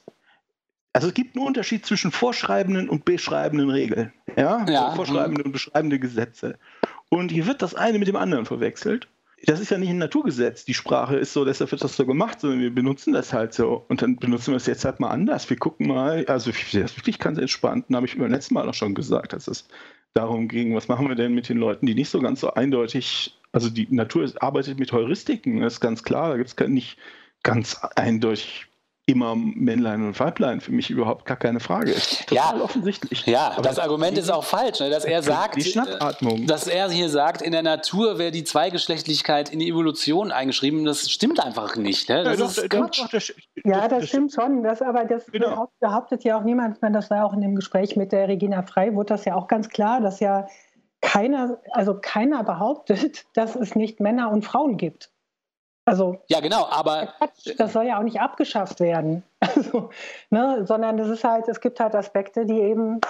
Also 0.93 1.09
es 1.09 1.13
gibt 1.13 1.35
einen 1.35 1.45
Unterschied 1.45 1.85
zwischen 1.85 2.11
vorschreibenden 2.11 2.89
und 2.89 3.05
beschreibenden 3.05 3.69
Regeln. 3.69 4.11
Ja, 4.35 4.65
ja. 4.67 4.85
Also 4.85 4.95
vorschreibende 4.97 5.43
und 5.43 5.51
beschreibende 5.51 5.99
Gesetze. 5.99 6.57
Und 7.09 7.31
hier 7.31 7.45
wird 7.47 7.61
das 7.61 7.75
eine 7.75 7.99
mit 7.99 8.07
dem 8.07 8.15
anderen 8.15 8.45
verwechselt. 8.45 9.07
Das 9.45 9.59
ist 9.59 9.71
ja 9.71 9.77
nicht 9.77 9.89
ein 9.89 9.97
Naturgesetz. 9.97 10.65
Die 10.65 10.73
Sprache 10.73 11.15
ist 11.15 11.31
so, 11.31 11.45
deshalb 11.45 11.71
wird 11.71 11.83
das 11.83 11.95
so 11.95 12.05
gemacht, 12.05 12.41
sondern 12.41 12.59
wir 12.59 12.73
benutzen 12.73 13.13
das 13.13 13.31
halt 13.31 13.53
so. 13.53 13.85
Und 13.87 14.01
dann 14.01 14.17
benutzen 14.17 14.51
wir 14.51 14.57
es 14.57 14.65
jetzt 14.65 14.83
halt 14.83 14.99
mal 14.99 15.09
anders. 15.09 15.49
Wir 15.49 15.57
gucken 15.57 15.87
mal, 15.87 16.25
also 16.27 16.49
ich 16.49 16.65
sehe 16.65 16.81
das 16.81 16.97
wirklich 16.97 17.19
ganz 17.19 17.37
entspannt. 17.37 17.85
Und 17.87 17.95
habe 17.95 18.05
ich 18.05 18.17
beim 18.17 18.31
letzten 18.31 18.55
Mal 18.55 18.67
auch 18.67 18.73
schon 18.73 18.95
gesagt, 18.95 19.33
dass 19.33 19.47
es 19.47 19.67
darum 20.13 20.47
ging, 20.47 20.75
was 20.75 20.87
machen 20.87 21.07
wir 21.07 21.15
denn 21.15 21.33
mit 21.33 21.49
den 21.49 21.57
Leuten, 21.57 21.85
die 21.85 21.95
nicht 21.95 22.09
so 22.09 22.19
ganz 22.19 22.41
so 22.41 22.53
eindeutig, 22.53 23.37
also 23.51 23.69
die 23.69 23.87
Natur 23.89 24.29
arbeitet 24.39 24.79
mit 24.79 24.91
Heuristiken, 24.91 25.61
das 25.61 25.73
ist 25.73 25.79
ganz 25.79 26.03
klar, 26.03 26.29
da 26.29 26.37
gibt 26.37 26.49
es 26.49 26.67
nicht 26.67 26.97
ganz 27.43 27.79
eindeutig 27.95 28.68
immer 29.09 29.35
Männlein 29.35 30.05
und 30.05 30.19
Weiblein 30.19 30.61
für 30.61 30.71
mich 30.71 30.89
überhaupt 30.89 31.25
gar 31.25 31.37
keine 31.37 31.59
Frage 31.59 31.91
ist. 31.91 32.27
Total 32.27 32.57
ja, 32.57 32.63
offensichtlich. 32.63 33.25
Ja, 33.25 33.51
Aber 33.53 33.61
das 33.63 33.79
Argument 33.79 34.17
ist 34.17 34.29
auch 34.29 34.43
falsch, 34.43 34.79
ne, 34.79 34.89
dass 34.89 35.05
er 35.05 35.23
sagt, 35.23 35.55
die 35.55 35.63
Schnappatmung. 35.63 36.45
dass 36.45 36.67
er 36.67 36.89
hier 36.89 37.09
sagt, 37.09 37.41
in 37.41 37.51
der 37.51 37.63
Natur 37.63 38.19
wäre 38.19 38.31
die 38.31 38.43
Zweigeschlechtlichkeit 38.43 39.51
in 39.51 39.59
die 39.59 39.69
Evolution 39.69 40.31
eingeschrieben. 40.31 40.85
Das 40.85 41.09
stimmt 41.09 41.43
einfach 41.43 41.75
nicht. 41.75 42.09
Ne? 42.09 42.23
Das 42.23 42.57
ja, 42.57 42.67
doch, 42.67 42.89
das, 43.11 43.33
ja, 43.63 43.87
das, 43.87 43.99
das, 43.99 44.09
stimmt 44.09 44.33
schon. 44.33 44.63
Das, 44.63 44.81
aber 44.81 45.05
das 45.05 45.25
genau. 45.27 45.69
behauptet 45.79 46.23
ja 46.23 46.37
auch 46.37 46.43
niemand. 46.43 46.77
Das 46.81 47.09
war 47.09 47.25
auch 47.25 47.33
in 47.33 47.41
dem 47.41 47.55
Gespräch 47.55 47.95
mit 47.95 48.11
der 48.11 48.27
Regina 48.27 48.63
Frei, 48.63 48.93
wurde 48.93 49.07
das 49.07 49.25
ja 49.25 49.35
auch 49.35 49.47
ganz 49.47 49.69
klar, 49.69 50.01
dass 50.01 50.19
ja 50.19 50.47
keiner, 51.01 51.59
also 51.71 51.97
keiner 51.99 52.43
behauptet, 52.43 53.25
dass 53.33 53.55
es 53.55 53.75
nicht 53.75 53.99
Männer 53.99 54.31
und 54.31 54.45
Frauen 54.45 54.77
gibt. 54.77 55.11
Also, 55.89 56.21
ja, 56.27 56.39
genau, 56.39 56.67
aber. 56.69 57.15
Das 57.57 57.73
soll 57.73 57.87
ja 57.87 57.97
auch 57.97 58.03
nicht 58.03 58.21
abgeschafft 58.21 58.79
werden. 58.79 59.23
Also, 59.55 59.89
ne, 60.29 60.65
sondern 60.65 60.99
es 60.99 61.07
ist 61.07 61.23
halt, 61.23 61.47
es 61.47 61.59
gibt 61.59 61.79
halt 61.79 61.95
Aspekte, 61.95 62.45
die 62.45 62.59
eben 62.59 63.01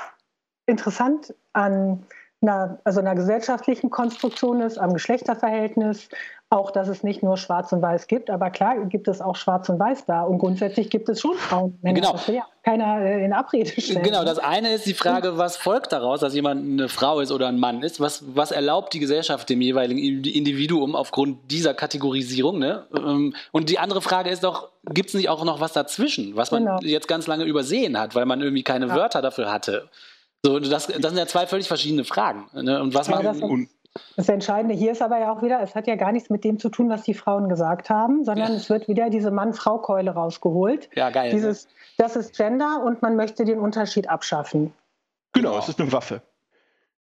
interessant 0.67 1.35
an 1.53 2.05
einer, 2.41 2.79
also 2.85 3.01
einer 3.01 3.15
gesellschaftlichen 3.15 3.89
Konstruktion 3.89 4.61
ist, 4.61 4.77
am 4.77 4.93
Geschlechterverhältnis, 4.93 6.07
auch, 6.51 6.71
dass 6.71 6.87
es 6.87 7.03
nicht 7.03 7.21
nur 7.21 7.37
Schwarz 7.37 7.71
und 7.71 7.81
Weiß 7.83 8.07
gibt, 8.07 8.31
aber 8.31 8.49
klar 8.49 8.75
gibt 8.85 9.07
es 9.07 9.21
auch 9.21 9.35
Schwarz 9.35 9.69
und 9.69 9.79
Weiß 9.79 10.05
da 10.05 10.23
und 10.23 10.39
grundsätzlich 10.39 10.89
gibt 10.89 11.07
es 11.07 11.21
schon 11.21 11.35
Frauen. 11.35 11.77
Männer, 11.83 12.01
genau. 12.01 12.13
Das 12.13 12.27
will 12.27 12.35
ja 12.35 12.47
keiner 12.63 13.01
äh, 13.01 13.23
in 13.23 13.33
Abrede 13.33 13.69
stellen. 13.79 14.01
Genau, 14.01 14.23
das 14.23 14.39
eine 14.39 14.73
ist 14.73 14.87
die 14.87 14.95
Frage, 14.95 15.37
was 15.37 15.57
folgt 15.57 15.91
daraus, 15.91 16.21
dass 16.21 16.33
jemand 16.33 16.63
eine 16.65 16.89
Frau 16.89 17.19
ist 17.19 17.31
oder 17.31 17.47
ein 17.47 17.59
Mann 17.59 17.83
ist? 17.83 17.99
Was, 17.99 18.23
was 18.33 18.51
erlaubt 18.51 18.93
die 18.93 18.99
Gesellschaft 18.99 19.47
dem 19.47 19.61
jeweiligen 19.61 19.99
Individuum 19.99 20.95
aufgrund 20.95 21.51
dieser 21.51 21.75
Kategorisierung? 21.75 22.57
Ne? 22.57 22.83
Ähm, 22.95 23.35
und 23.51 23.69
die 23.69 23.77
andere 23.77 24.01
Frage 24.01 24.31
ist 24.31 24.43
doch, 24.43 24.69
gibt 24.89 25.09
es 25.09 25.15
nicht 25.15 25.29
auch 25.29 25.43
noch 25.43 25.59
was 25.59 25.73
dazwischen, 25.73 26.35
was 26.35 26.49
man 26.49 26.65
genau. 26.65 26.79
jetzt 26.81 27.07
ganz 27.07 27.27
lange 27.27 27.43
übersehen 27.43 27.99
hat, 27.99 28.15
weil 28.15 28.25
man 28.25 28.41
irgendwie 28.41 28.63
keine 28.63 28.87
ja. 28.87 28.95
Wörter 28.95 29.21
dafür 29.21 29.51
hatte? 29.51 29.87
So, 30.43 30.59
das, 30.59 30.87
das 30.87 31.11
sind 31.11 31.17
ja 31.17 31.27
zwei 31.27 31.45
völlig 31.45 31.67
verschiedene 31.67 32.05
Fragen. 32.05 32.47
Ne? 32.53 32.81
Und 32.81 32.95
was 32.95 33.07
ja, 33.07 33.21
man. 33.21 33.69
Das 34.15 34.29
Entscheidende 34.29 34.75
hier 34.75 34.91
ist 34.91 35.01
aber 35.01 35.19
ja 35.19 35.31
auch 35.31 35.41
wieder, 35.41 35.61
es 35.61 35.75
hat 35.75 35.87
ja 35.87 35.95
gar 35.95 36.11
nichts 36.11 36.29
mit 36.29 36.43
dem 36.43 36.59
zu 36.59 36.69
tun, 36.69 36.89
was 36.89 37.03
die 37.03 37.13
Frauen 37.13 37.49
gesagt 37.49 37.89
haben, 37.89 38.23
sondern 38.23 38.51
ja. 38.51 38.55
es 38.55 38.69
wird 38.69 38.87
wieder 38.87 39.09
diese 39.09 39.31
Mann-Frau-Keule 39.31 40.11
rausgeholt. 40.11 40.89
Ja, 40.95 41.09
geil. 41.09 41.31
Dieses, 41.31 41.67
das 41.97 42.15
ist 42.15 42.35
Gender 42.35 42.83
und 42.83 43.01
man 43.01 43.15
möchte 43.15 43.45
den 43.45 43.59
Unterschied 43.59 44.09
abschaffen. 44.09 44.73
Genau, 45.33 45.57
es 45.57 45.69
ist 45.69 45.79
eine 45.79 45.91
Waffe. 45.91 46.21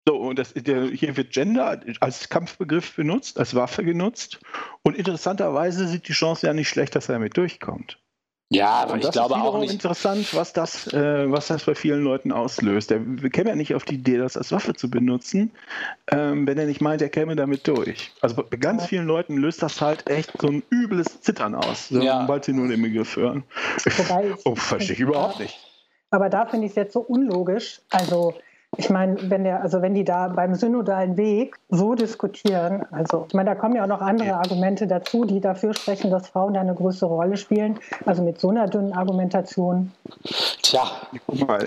So, 0.07 0.17
und 0.17 0.39
das, 0.39 0.53
der, 0.55 0.87
hier 0.87 1.17
wird 1.17 1.33
Gender 1.33 1.81
als 2.01 2.29
Kampfbegriff 2.29 2.97
benutzt, 2.97 3.39
als 3.39 3.55
Waffe 3.55 3.85
genutzt. 3.85 4.41
Und 4.83 4.97
interessanterweise 4.97 5.87
sieht 5.87 6.09
die 6.09 6.13
Chance 6.13 6.47
ja 6.47 6.53
nicht 6.53 6.69
schlecht, 6.69 6.97
dass 6.97 7.09
er 7.09 7.15
damit 7.15 7.37
durchkommt. 7.37 8.02
Ja, 8.55 8.83
aber 8.83 8.99
ich 8.99 9.11
glaube 9.11 9.37
auch 9.37 9.59
nicht. 9.59 9.73
interessant, 9.73 10.35
was 10.35 10.53
das, 10.53 10.87
äh, 10.93 11.31
was 11.31 11.47
das 11.47 11.65
bei 11.65 11.75
vielen 11.75 12.03
Leuten 12.03 12.33
auslöst. 12.33 12.91
Der 12.91 13.01
käme 13.31 13.51
ja 13.51 13.57
nicht 13.57 13.75
auf 13.75 13.85
die 13.85 13.95
Idee, 13.95 14.19
das 14.19 14.37
als 14.37 14.53
Waffe 14.53 14.75
zu 14.75 14.91
benutzen, 14.91 15.53
ähm, 16.11 16.47
wenn 16.47 16.59
er 16.59 16.67
nicht 16.67 16.83
meint, 16.83 17.01
er 17.01 17.09
käme 17.09 17.35
damit 17.35 17.67
durch. 17.67 18.13
Also 18.21 18.43
bei 18.43 18.57
ganz 18.59 18.87
vielen 18.87 19.07
Leuten 19.07 19.39
löst 19.39 19.63
das 19.63 19.81
halt 19.81 20.09
echt 20.09 20.33
so 20.39 20.49
ein 20.49 20.63
übles 20.71 21.23
Zittern 21.23 21.55
aus, 21.55 21.89
ja. 21.91 22.21
sobald 22.21 22.45
sie 22.45 22.53
nur 22.53 22.69
den 22.69 22.83
Begriff 22.83 23.17
hören. 23.17 23.45
Wobei, 23.85 24.35
oh, 24.45 24.55
verstehe 24.55 24.95
ich 24.95 25.01
überhaupt 25.01 25.41
nicht. 25.41 25.59
Aber 26.11 26.29
da 26.29 26.45
finde 26.45 26.67
ich 26.67 26.73
es 26.73 26.77
jetzt 26.77 26.93
so 26.93 27.01
unlogisch. 27.01 27.81
Also 27.91 28.35
ich 28.79 28.89
meine, 28.89 29.31
wenn 29.31 29.45
der, 29.45 29.63
also 29.63 29.83
wenn 29.83 29.93
die 29.93 30.05
da 30.05 30.29
beim 30.29 30.55
synodalen 30.55 31.17
Weg 31.19 31.57
so 31.69 31.95
diskutieren, 31.95 32.87
also 32.91 33.27
ich 33.29 33.35
meine, 33.35 33.51
da 33.51 33.55
kommen 33.55 33.77
ja 33.77 33.85
auch 33.85 33.89
noch 33.89 34.01
andere. 34.01 34.35
Argumente 34.35 34.87
dazu, 34.87 35.25
die 35.25 35.41
dafür 35.41 35.75
sprechen, 35.75 36.11
dass 36.11 36.29
Frauen 36.29 36.55
da 36.55 36.61
eine 36.61 36.75
größere 36.75 37.11
Rolle 37.11 37.37
spielen. 37.37 37.79
Also 38.07 38.23
mit 38.23 38.41
so 38.41 38.49
einer 38.49 38.67
dünnen 38.69 38.95
Argumentation, 38.95 39.93
Tja, 40.63 40.91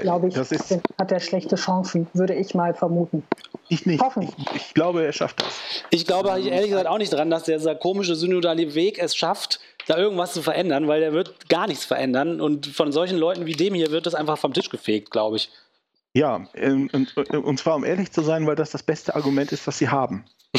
glaube 0.01 0.29
ich, 0.29 0.35
ist, 0.35 0.79
hat 0.97 1.11
er 1.11 1.19
schlechte 1.19 1.57
Chancen, 1.57 2.07
würde 2.13 2.33
ich 2.33 2.55
mal 2.55 2.73
vermuten. 2.73 3.23
Ich 3.67 3.85
nicht. 3.85 4.01
Hoffen. 4.01 4.23
Ich, 4.23 4.55
ich 4.55 4.73
glaube, 4.73 5.05
er 5.05 5.13
schafft 5.13 5.41
das. 5.41 5.59
Ich 5.91 6.07
glaube 6.07 6.29
ehrlich 6.29 6.69
gesagt 6.69 6.87
auch 6.87 6.97
nicht 6.97 7.13
dran, 7.13 7.29
dass 7.29 7.43
dieser 7.43 7.75
komische 7.75 8.15
synodale 8.15 8.73
Weg 8.73 8.97
es 8.97 9.15
schafft, 9.15 9.59
da 9.87 9.97
irgendwas 9.97 10.33
zu 10.33 10.41
verändern, 10.41 10.87
weil 10.87 11.03
er 11.03 11.13
wird 11.13 11.49
gar 11.49 11.67
nichts 11.67 11.85
verändern 11.85 12.41
und 12.41 12.65
von 12.65 12.91
solchen 12.91 13.17
Leuten 13.17 13.45
wie 13.45 13.53
dem 13.53 13.75
hier 13.75 13.91
wird 13.91 14.07
das 14.07 14.15
einfach 14.15 14.37
vom 14.37 14.53
Tisch 14.53 14.69
gefegt, 14.69 15.11
glaube 15.11 15.37
ich. 15.37 15.51
Ja, 16.15 16.47
ähm, 16.53 16.89
und, 16.93 17.17
und 17.17 17.59
zwar 17.59 17.75
um 17.75 17.83
ehrlich 17.83 18.09
zu 18.09 18.21
sein, 18.21 18.47
weil 18.47 18.55
das 18.55 18.71
das 18.71 18.83
beste 18.83 19.15
Argument 19.15 19.51
ist, 19.51 19.67
was 19.67 19.77
sie 19.77 19.89
haben. 19.89 20.23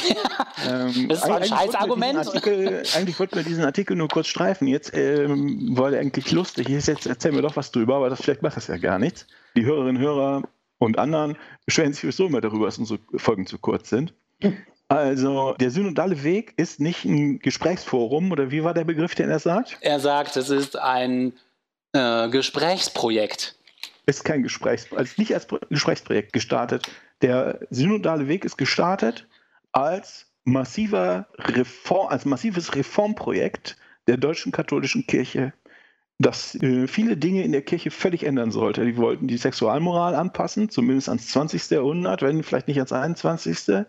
ähm, 0.68 1.08
das 1.08 1.24
ist 1.24 1.30
ein 1.30 1.44
scheiß 1.44 1.74
Argument. 1.74 2.18
Artikel, 2.18 2.82
eigentlich 2.94 3.18
wollten 3.18 3.36
wir 3.36 3.42
diesen 3.42 3.64
Artikel 3.64 3.96
nur 3.96 4.08
kurz 4.08 4.26
streifen. 4.26 4.68
Jetzt, 4.68 4.92
ähm, 4.94 5.70
weil 5.72 5.94
er 5.94 6.00
eigentlich 6.00 6.30
lustig 6.30 6.68
ist, 6.68 6.88
jetzt 6.88 7.06
erzählen 7.06 7.36
wir 7.36 7.40
doch 7.40 7.56
was 7.56 7.70
drüber, 7.72 7.96
aber 7.96 8.10
das, 8.10 8.20
vielleicht 8.20 8.42
macht 8.42 8.58
das 8.58 8.66
ja 8.66 8.76
gar 8.76 8.98
nichts. 8.98 9.26
Die 9.56 9.64
Hörerinnen, 9.64 9.98
Hörer 9.98 10.42
und 10.76 10.98
anderen 10.98 11.38
beschweren 11.64 11.94
sich 11.94 12.02
sowieso 12.02 12.26
immer 12.26 12.42
darüber, 12.42 12.66
dass 12.66 12.76
unsere 12.76 13.00
Folgen 13.16 13.46
zu 13.46 13.58
kurz 13.58 13.88
sind. 13.88 14.12
Also, 14.88 15.54
der 15.58 15.70
synodale 15.70 16.22
Weg 16.22 16.52
ist 16.58 16.80
nicht 16.80 17.06
ein 17.06 17.38
Gesprächsforum, 17.38 18.30
oder 18.30 18.50
wie 18.50 18.62
war 18.62 18.74
der 18.74 18.84
Begriff, 18.84 19.14
den 19.14 19.30
er 19.30 19.38
sagt? 19.38 19.78
Er 19.80 20.00
sagt, 20.00 20.36
es 20.36 20.50
ist 20.50 20.78
ein 20.78 21.32
äh, 21.94 22.28
Gesprächsprojekt 22.28 23.55
ist 24.06 24.24
kein 24.24 24.42
Gesprächs, 24.42 24.92
also 24.92 25.12
nicht 25.18 25.34
als 25.34 25.48
Gesprächsprojekt 25.68 26.32
gestartet. 26.32 26.88
Der 27.22 27.60
synodale 27.70 28.28
Weg 28.28 28.44
ist 28.44 28.56
gestartet 28.56 29.26
als 29.72 30.30
massiver 30.44 31.26
Reform, 31.38 32.08
als 32.08 32.24
massives 32.24 32.74
Reformprojekt 32.74 33.76
der 34.06 34.16
deutschen 34.16 34.52
katholischen 34.52 35.06
Kirche, 35.06 35.52
das 36.18 36.54
äh, 36.54 36.86
viele 36.86 37.16
Dinge 37.16 37.42
in 37.42 37.52
der 37.52 37.62
Kirche 37.62 37.90
völlig 37.90 38.24
ändern 38.24 38.52
sollte. 38.52 38.86
Die 38.86 38.96
wollten 38.96 39.26
die 39.26 39.36
Sexualmoral 39.36 40.14
anpassen, 40.14 40.70
zumindest 40.70 41.08
ans 41.08 41.28
20. 41.28 41.68
Jahrhundert, 41.70 42.22
wenn 42.22 42.42
vielleicht 42.42 42.68
nicht 42.68 42.78
ans 42.78 42.92
21. 42.92 43.84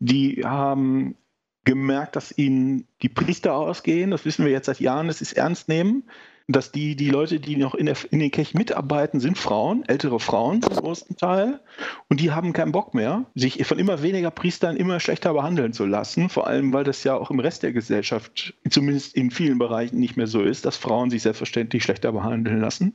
Die 0.00 0.42
haben 0.44 1.16
gemerkt, 1.64 2.16
dass 2.16 2.36
ihnen 2.36 2.88
die 3.00 3.08
Priester 3.08 3.54
ausgehen. 3.54 4.10
Das 4.10 4.24
wissen 4.24 4.44
wir 4.44 4.52
jetzt 4.52 4.66
seit 4.66 4.80
Jahren, 4.80 5.10
sie 5.10 5.24
es 5.24 5.32
ernst 5.32 5.68
nehmen 5.68 6.04
dass 6.48 6.72
die, 6.72 6.96
die 6.96 7.10
Leute, 7.10 7.40
die 7.40 7.56
noch 7.56 7.74
in, 7.74 7.86
der, 7.86 7.96
in 8.10 8.18
den 8.18 8.30
Kirchen 8.30 8.58
mitarbeiten, 8.58 9.20
sind 9.20 9.38
Frauen, 9.38 9.84
ältere 9.86 10.20
Frauen 10.20 10.62
zum 10.62 10.74
größten 10.74 11.16
Teil. 11.16 11.60
Und 12.08 12.20
die 12.20 12.30
haben 12.30 12.52
keinen 12.52 12.72
Bock 12.72 12.94
mehr, 12.94 13.24
sich 13.34 13.64
von 13.66 13.78
immer 13.78 14.02
weniger 14.02 14.30
Priestern 14.30 14.76
immer 14.76 15.00
schlechter 15.00 15.32
behandeln 15.34 15.72
zu 15.72 15.86
lassen. 15.86 16.28
Vor 16.28 16.46
allem, 16.46 16.72
weil 16.72 16.84
das 16.84 17.04
ja 17.04 17.14
auch 17.14 17.30
im 17.30 17.40
Rest 17.40 17.62
der 17.62 17.72
Gesellschaft, 17.72 18.54
zumindest 18.68 19.14
in 19.14 19.30
vielen 19.30 19.58
Bereichen, 19.58 19.98
nicht 19.98 20.16
mehr 20.16 20.26
so 20.26 20.42
ist, 20.42 20.64
dass 20.64 20.76
Frauen 20.76 21.10
sich 21.10 21.22
selbstverständlich 21.22 21.82
schlechter 21.82 22.12
behandeln 22.12 22.60
lassen. 22.60 22.94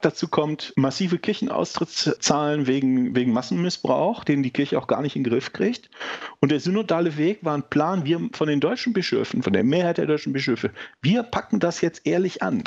Dazu 0.00 0.28
kommt 0.28 0.72
massive 0.76 1.18
Kirchenaustrittszahlen 1.18 2.66
wegen, 2.66 3.14
wegen 3.14 3.32
Massenmissbrauch, 3.32 4.24
den 4.24 4.42
die 4.42 4.50
Kirche 4.50 4.78
auch 4.78 4.86
gar 4.86 5.02
nicht 5.02 5.16
in 5.16 5.24
den 5.24 5.32
Griff 5.32 5.52
kriegt. 5.52 5.90
Und 6.40 6.50
der 6.50 6.60
synodale 6.60 7.16
Weg 7.16 7.44
war 7.44 7.54
ein 7.54 7.68
Plan, 7.68 8.04
wir 8.04 8.30
von 8.32 8.48
den 8.48 8.60
deutschen 8.60 8.92
Bischöfen, 8.92 9.42
von 9.42 9.52
der 9.52 9.64
Mehrheit 9.64 9.98
der 9.98 10.06
deutschen 10.06 10.32
Bischöfe, 10.32 10.72
wir 11.02 11.22
packen 11.22 11.60
das 11.60 11.80
jetzt 11.80 12.06
ehrlich 12.06 12.42
an. 12.42 12.64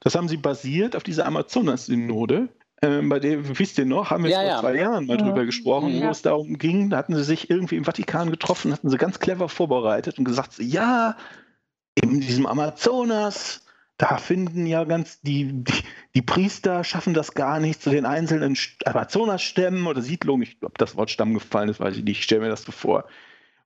Das 0.00 0.14
haben 0.14 0.28
sie 0.28 0.36
basiert 0.36 0.96
auf 0.96 1.02
dieser 1.02 1.26
Amazonas-Synode, 1.26 2.48
ähm, 2.84 3.08
bei 3.08 3.18
der, 3.18 3.58
wisst 3.58 3.78
ihr 3.78 3.86
noch, 3.86 4.10
haben 4.10 4.24
wir 4.24 4.30
ja, 4.30 4.40
vor 4.40 4.46
ja. 4.46 4.60
zwei 4.60 4.76
Jahren 4.76 5.06
mal 5.06 5.18
ja. 5.18 5.24
drüber 5.24 5.46
gesprochen, 5.46 6.02
wo 6.02 6.08
es 6.08 6.22
darum 6.22 6.58
ging, 6.58 6.90
da 6.90 6.98
hatten 6.98 7.14
sie 7.14 7.24
sich 7.24 7.48
irgendwie 7.48 7.76
im 7.76 7.84
Vatikan 7.84 8.30
getroffen, 8.30 8.72
hatten 8.72 8.90
sie 8.90 8.98
ganz 8.98 9.20
clever 9.20 9.48
vorbereitet 9.48 10.18
und 10.18 10.24
gesagt, 10.24 10.58
ja, 10.58 11.16
in 11.94 12.20
diesem 12.20 12.46
Amazonas, 12.46 13.63
da 13.96 14.16
finden 14.16 14.66
ja 14.66 14.84
ganz, 14.84 15.20
die, 15.20 15.64
die, 15.64 15.84
die, 16.14 16.22
Priester 16.22 16.82
schaffen 16.82 17.14
das 17.14 17.34
gar 17.34 17.60
nicht 17.60 17.80
zu 17.80 17.90
den 17.90 18.06
einzelnen 18.06 18.58
Amazonas-Stämmen 18.84 19.86
oder 19.86 20.02
Siedlungen. 20.02 20.42
Ich 20.42 20.58
glaube, 20.58 20.74
das 20.78 20.96
Wort 20.96 21.10
Stamm 21.10 21.34
gefallen 21.34 21.68
ist, 21.68 21.80
weiß 21.80 21.96
ich 21.96 22.04
nicht. 22.04 22.18
Ich 22.18 22.24
stelle 22.24 22.42
mir 22.42 22.48
das 22.48 22.62
so 22.62 22.72
vor. 22.72 23.04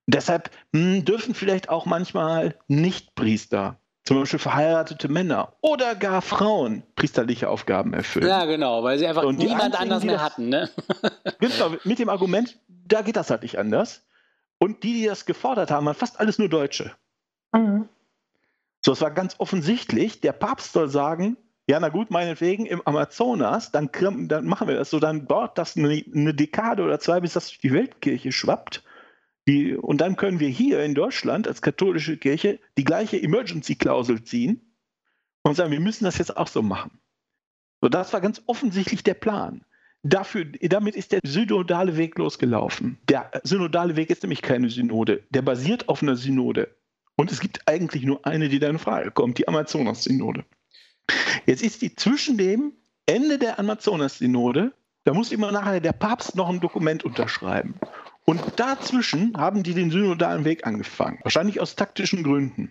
Und 0.06 0.14
deshalb 0.14 0.50
mh, 0.72 0.80
hm, 0.80 1.04
dürfen 1.04 1.34
vielleicht 1.34 1.70
auch 1.70 1.86
manchmal 1.86 2.56
Nicht-Priester, 2.68 3.78
zum 4.04 4.20
Beispiel 4.20 4.38
verheiratete 4.38 5.08
Männer 5.08 5.54
oder 5.60 5.94
gar 5.94 6.20
Frauen, 6.22 6.82
priesterliche 6.94 7.48
Aufgaben 7.48 7.94
erfüllen. 7.94 8.28
Ja, 8.28 8.44
genau, 8.44 8.82
weil 8.82 8.98
sie 8.98 9.06
einfach 9.06 9.24
Und 9.24 9.38
niemand 9.38 9.78
anders 9.78 10.04
mehr 10.04 10.14
das, 10.14 10.22
hatten. 10.22 10.48
Ne? 10.50 10.68
genau, 11.40 11.74
mit 11.84 11.98
dem 11.98 12.08
Argument, 12.08 12.58
da 12.68 13.02
geht 13.02 13.16
das 13.16 13.30
halt 13.30 13.42
nicht 13.42 13.58
anders. 13.58 14.06
Und 14.58 14.82
die, 14.82 14.94
die 14.94 15.06
das 15.06 15.24
gefordert 15.24 15.70
haben, 15.70 15.86
waren 15.86 15.94
fast 15.94 16.18
alles 16.20 16.38
nur 16.38 16.48
Deutsche. 16.48 16.92
Mhm. 17.52 17.88
So, 18.88 18.92
es 18.92 19.02
war 19.02 19.10
ganz 19.10 19.34
offensichtlich, 19.36 20.22
der 20.22 20.32
Papst 20.32 20.72
soll 20.72 20.88
sagen, 20.88 21.36
ja, 21.68 21.78
na 21.78 21.90
gut, 21.90 22.10
meinetwegen 22.10 22.64
im 22.64 22.80
Amazonas, 22.86 23.70
dann, 23.70 23.90
dann 24.28 24.46
machen 24.46 24.66
wir 24.66 24.76
das 24.76 24.88
so, 24.88 24.98
dann 24.98 25.26
dauert 25.26 25.58
das 25.58 25.76
eine, 25.76 26.02
eine, 26.14 26.32
Dekade 26.32 26.82
oder 26.82 26.98
zwei, 26.98 27.20
bis 27.20 27.34
das 27.34 27.48
durch 27.48 27.58
die 27.58 27.74
Weltkirche 27.74 28.32
schwappt. 28.32 28.82
Die, 29.46 29.76
und 29.76 30.00
dann 30.00 30.16
können 30.16 30.40
wir 30.40 30.48
hier 30.48 30.82
in 30.82 30.94
Deutschland 30.94 31.46
als 31.46 31.60
katholische 31.60 32.16
Kirche 32.16 32.60
die 32.78 32.84
gleiche 32.84 33.22
Emergency-Klausel 33.22 34.24
ziehen 34.24 34.74
und 35.42 35.54
sagen, 35.54 35.70
wir 35.70 35.80
müssen 35.80 36.04
das 36.04 36.16
jetzt 36.16 36.38
auch 36.38 36.48
so 36.48 36.62
machen. 36.62 36.98
So, 37.82 37.90
das 37.90 38.14
war 38.14 38.22
ganz 38.22 38.40
offensichtlich 38.46 39.02
der 39.02 39.12
Plan. 39.12 39.66
Dafür, 40.02 40.46
damit 40.46 40.96
ist 40.96 41.12
der 41.12 41.20
synodale 41.26 41.98
Weg 41.98 42.16
losgelaufen. 42.16 42.96
Der 43.06 43.30
synodale 43.44 43.96
Weg 43.96 44.08
ist 44.08 44.22
nämlich 44.22 44.40
keine 44.40 44.70
Synode. 44.70 45.24
Der 45.28 45.42
basiert 45.42 45.90
auf 45.90 46.02
einer 46.02 46.16
Synode. 46.16 46.74
Und 47.18 47.32
es 47.32 47.40
gibt 47.40 47.66
eigentlich 47.66 48.04
nur 48.04 48.24
eine, 48.24 48.48
die 48.48 48.60
da 48.60 48.68
in 48.68 48.78
Frage 48.78 49.10
kommt, 49.10 49.38
die 49.38 49.48
Amazonas-Synode. 49.48 50.44
Jetzt 51.46 51.64
ist 51.64 51.82
die 51.82 51.92
zwischen 51.96 52.38
dem 52.38 52.72
Ende 53.06 53.38
der 53.38 53.58
Amazonas-Synode, 53.58 54.72
da 55.02 55.14
muss 55.14 55.32
immer 55.32 55.50
nachher 55.50 55.80
der 55.80 55.92
Papst 55.92 56.36
noch 56.36 56.48
ein 56.48 56.60
Dokument 56.60 57.04
unterschreiben. 57.04 57.74
Und 58.24 58.40
dazwischen 58.56 59.36
haben 59.36 59.64
die 59.64 59.74
den 59.74 59.90
synodalen 59.90 60.44
Weg 60.44 60.64
angefangen, 60.64 61.18
wahrscheinlich 61.24 61.60
aus 61.60 61.74
taktischen 61.74 62.22
Gründen. 62.22 62.70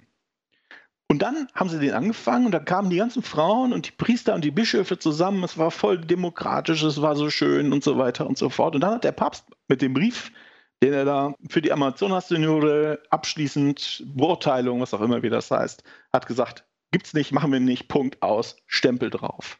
Und 1.09 1.21
dann 1.21 1.49
haben 1.53 1.69
sie 1.69 1.79
den 1.79 1.93
angefangen 1.93 2.45
und 2.45 2.51
da 2.53 2.59
kamen 2.59 2.89
die 2.89 2.97
ganzen 2.97 3.23
Frauen 3.23 3.73
und 3.73 3.87
die 3.87 3.91
Priester 3.91 4.33
und 4.33 4.45
die 4.45 4.51
Bischöfe 4.51 4.97
zusammen. 4.97 5.43
Es 5.43 5.57
war 5.57 5.71
voll 5.71 5.97
demokratisch, 5.97 6.83
es 6.83 7.01
war 7.01 7.17
so 7.17 7.29
schön 7.29 7.73
und 7.73 7.83
so 7.83 7.97
weiter 7.97 8.25
und 8.25 8.37
so 8.37 8.49
fort. 8.49 8.75
Und 8.75 8.81
dann 8.81 8.91
hat 8.91 9.03
der 9.03 9.11
Papst 9.11 9.45
mit 9.67 9.81
dem 9.81 9.93
Brief 9.93 10.31
den 10.83 10.93
er 10.93 11.05
da 11.05 11.33
für 11.49 11.61
die 11.61 11.71
Amazonas-Synode 11.71 13.01
abschließend 13.09 14.03
Beurteilung, 14.15 14.81
was 14.81 14.93
auch 14.93 15.01
immer 15.01 15.23
wie 15.23 15.29
das 15.29 15.49
heißt, 15.49 15.83
hat 16.13 16.27
gesagt, 16.27 16.65
gibt's 16.91 17.13
nicht, 17.13 17.31
machen 17.31 17.51
wir 17.51 17.59
nicht, 17.59 17.87
Punkt 17.87 18.21
aus, 18.21 18.57
Stempel 18.67 19.09
drauf. 19.09 19.57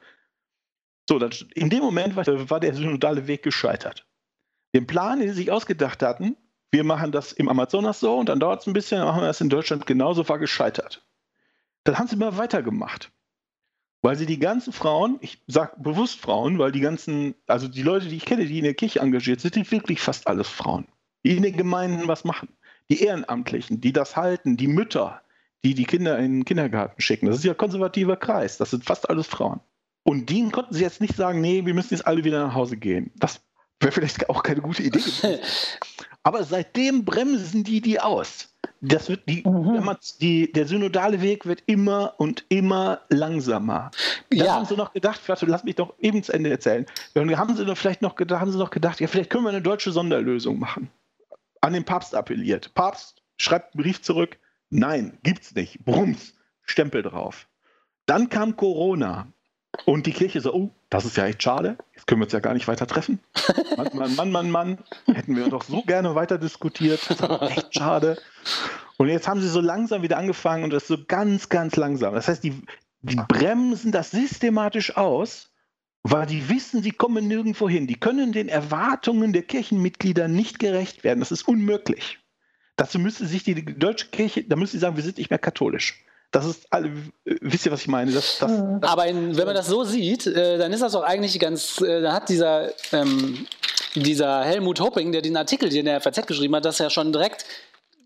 So, 1.10 1.18
dann, 1.18 1.32
in 1.56 1.70
dem 1.70 1.80
Moment 1.80 2.16
war, 2.16 2.26
war 2.50 2.60
der 2.60 2.74
synodale 2.74 3.28
Weg 3.28 3.44
gescheitert. 3.44 4.06
Den 4.76 4.86
Plan, 4.86 5.20
den 5.20 5.30
sie 5.30 5.36
sich 5.36 5.52
ausgedacht 5.52 6.04
hatten, 6.04 6.36
wir 6.72 6.84
machen 6.84 7.12
das 7.12 7.32
im 7.32 7.50
Amazonas 7.50 8.00
so 8.00 8.18
und 8.18 8.30
dann 8.30 8.40
dauert 8.40 8.62
es 8.62 8.68
ein 8.68 8.74
bisschen, 8.74 9.00
dann 9.00 9.08
machen 9.08 9.22
wir 9.22 9.28
das 9.28 9.42
in 9.42 9.50
Deutschland 9.50 9.88
genauso, 9.88 10.28
war 10.28 10.38
gescheitert. 10.38 11.08
Dann 11.86 11.98
haben 11.98 12.08
sie 12.08 12.16
immer 12.16 12.38
weitergemacht. 12.38 13.12
Weil 14.04 14.18
sie 14.18 14.26
die 14.28 14.38
ganzen 14.38 14.74
Frauen, 14.74 15.18
ich 15.22 15.42
sage 15.48 15.72
bewusst 15.78 16.20
Frauen, 16.20 16.60
weil 16.60 16.72
die 16.72 16.82
ganzen, 16.82 17.34
also 17.48 17.68
die 17.68 17.82
Leute, 17.82 18.08
die 18.08 18.18
ich 18.18 18.26
kenne, 18.26 18.46
die 18.46 18.60
in 18.60 18.66
der 18.66 18.76
Kirche 18.76 19.00
engagiert 19.00 19.42
sind, 19.42 19.56
sind 19.56 19.72
wirklich 19.72 20.02
fast 20.02 20.28
alles 20.28 20.48
Frauen 20.48 20.86
die 21.26 21.38
in 21.38 21.44
den 21.44 21.58
Gemeinden 21.58 22.08
was 22.08 22.24
machen. 22.24 22.50
Die 22.90 23.02
Ehrenamtlichen, 23.02 23.82
die 23.82 23.94
das 23.94 24.16
halten, 24.16 24.58
die 24.58 24.68
Mütter, 24.68 25.22
die 25.64 25.74
die 25.74 25.86
Kinder 25.86 26.18
in 26.18 26.40
den 26.40 26.46
Kindergarten 26.46 27.02
schicken. 27.02 27.26
Das 27.28 27.38
ist 27.38 27.44
ja 27.44 27.52
ein 27.52 27.58
konservativer 27.58 28.16
Kreis. 28.16 28.58
Das 28.58 28.72
sind 28.72 28.86
fast 28.86 29.10
alles 29.10 29.28
Frauen. 29.28 29.60
Und 30.04 30.30
denen 30.30 30.52
konnten 30.52 30.74
sie 30.74 30.84
jetzt 30.84 31.02
nicht 31.02 31.16
sagen, 31.16 31.42
nee, 31.42 31.66
wir 31.66 31.74
müssen 31.74 31.94
jetzt 31.94 32.08
alle 32.08 32.24
wieder 32.24 32.46
nach 32.46 32.56
Hause 32.56 32.78
gehen. 32.78 33.12
Das 33.16 33.42
wäre 33.82 33.92
vielleicht 33.92 34.30
auch 34.30 34.42
keine 34.44 34.62
gute 34.62 34.84
Idee 34.84 35.00
gewesen. 35.00 35.40
Aber 36.24 36.44
seitdem 36.44 37.06
bremsen 37.06 37.64
die 37.64 37.82
die 37.82 38.00
aus. 38.00 38.54
Das 38.82 39.10
wird 39.10 39.28
die, 39.28 39.44
mhm. 39.46 39.98
die, 40.22 40.52
der 40.52 40.68
synodale 40.68 41.22
Weg 41.22 41.46
wird 41.46 41.64
immer 41.66 42.14
und 42.18 42.46
immer 42.50 43.02
langsamer. 43.10 43.92
Da 44.30 44.46
ja. 44.46 44.56
haben 44.56 44.66
sie 44.66 44.76
noch 44.76 44.94
gedacht, 44.94 45.22
lass 45.42 45.64
mich 45.64 45.76
doch 45.76 45.94
eben 46.00 46.22
zu 46.24 46.34
Ende 46.34 46.50
erzählen. 46.50 46.86
Dann 47.14 47.38
haben 47.38 47.56
sie 47.56 47.66
noch 47.66 47.78
vielleicht 47.78 48.02
noch 48.02 48.16
gedacht, 48.16 48.42
haben 48.42 48.52
sie 48.52 48.58
noch 48.58 48.72
gedacht, 48.72 49.00
ja, 49.00 49.08
vielleicht 49.08 49.30
können 49.30 49.46
wir 49.46 49.50
eine 49.50 49.62
deutsche 49.62 49.92
Sonderlösung 49.92 50.60
machen 50.60 50.90
an 51.62 51.74
den 51.74 51.86
Papst 51.86 52.16
appelliert. 52.16 52.74
Papst 52.74 53.22
schreibt 53.38 53.74
einen 53.74 53.84
Brief 53.84 54.02
zurück, 54.02 54.38
nein, 54.70 55.18
gibt's 55.24 55.54
nicht. 55.56 55.84
Brums, 55.86 56.34
Stempel 56.64 57.02
drauf. 57.02 57.48
Dann 58.06 58.30
kam 58.30 58.56
Corona 58.56 59.28
und 59.86 60.06
die 60.06 60.14
Kirche 60.14 60.42
so, 60.42 60.54
oh, 60.54 60.72
das 60.90 61.06
ist 61.06 61.18
ja 61.18 61.26
echt 61.26 61.44
schade, 61.44 61.78
jetzt 61.94 62.08
können 62.08 62.22
wir 62.22 62.26
uns 62.26 62.34
ja 62.34 62.40
gar 62.40 62.54
nicht 62.54 62.68
weiter 62.68 62.88
treffen. 62.88 63.20
Mann, 63.76 64.16
Mann, 64.16 64.32
Mann, 64.32 64.52
Mann, 64.52 64.78
hätten 65.06 65.36
wir 65.36 65.50
doch 65.50 65.64
so 65.64 65.82
gerne 65.84 66.16
weiter 66.16 66.38
diskutiert, 66.38 67.02
das 67.10 67.20
ist 67.20 67.58
echt 67.58 67.76
schade. 67.76 68.18
Und 68.98 69.10
jetzt 69.10 69.28
haben 69.28 69.42
sie 69.42 69.50
so 69.50 69.62
langsam 69.62 70.02
wieder 70.02 70.18
angefangen 70.18 70.64
und 70.64 70.72
das 70.72 70.88
so 70.88 70.98
ganz, 71.06 71.50
ganz 71.50 71.76
langsam. 71.76 72.14
Das 72.14 72.28
heißt, 72.28 72.44
die, 72.44 72.62
die 73.02 73.16
bremsen 73.28 73.92
das 73.92 74.12
systematisch 74.12 74.96
aus 74.96 75.52
weil 76.10 76.26
die 76.26 76.48
wissen, 76.50 76.82
sie 76.82 76.92
kommen 76.92 77.28
nirgendwo 77.28 77.68
hin. 77.68 77.88
Die 77.88 78.00
können 78.00 78.32
den 78.32 78.48
Erwartungen 78.48 79.34
der 79.34 79.44
Kirchenmitglieder 79.44 80.28
nicht 80.28 80.60
gerecht 80.60 81.04
werden. 81.04 81.20
Das 81.20 81.32
ist 81.32 81.48
unmöglich. 81.48 82.20
Dazu 82.78 83.00
müsste 83.00 83.26
sich 83.26 83.44
die 83.44 83.66
deutsche 83.78 84.08
Kirche, 84.08 84.44
da 84.44 84.56
müsste 84.56 84.78
sie 84.78 84.82
sagen, 84.82 84.96
wir 84.96 85.04
sind 85.04 85.18
nicht 85.18 85.30
mehr 85.30 85.40
katholisch. 85.40 86.04
Das 86.32 86.46
ist 86.46 86.72
alle, 86.72 86.92
wisst 87.26 87.66
ihr, 87.66 87.72
was 87.72 87.82
ich 87.82 87.88
meine? 87.88 88.12
Das, 88.12 88.38
das, 88.40 88.52
das, 88.52 88.90
Aber 88.90 89.08
in, 89.08 89.36
wenn 89.36 89.46
man 89.46 89.56
das 89.56 89.68
so 89.68 89.84
sieht, 89.84 90.28
äh, 90.28 90.58
dann 90.58 90.72
ist 90.72 90.82
das 90.82 90.92
doch 90.92 91.04
eigentlich 91.04 91.40
ganz, 91.40 91.82
äh, 91.82 92.02
da 92.02 92.14
hat 92.14 92.30
dieser, 92.30 92.70
ähm, 92.92 93.48
dieser 93.96 94.44
Helmut 94.44 94.80
Hopping, 94.80 95.12
der 95.12 95.22
den 95.22 95.36
Artikel, 95.36 95.70
den 95.70 95.86
der 95.86 96.00
FAZ 96.00 96.28
geschrieben 96.28 96.56
hat, 96.56 96.66
das 96.66 96.78
ja 96.78 96.90
schon 96.90 97.12
direkt 97.12 97.46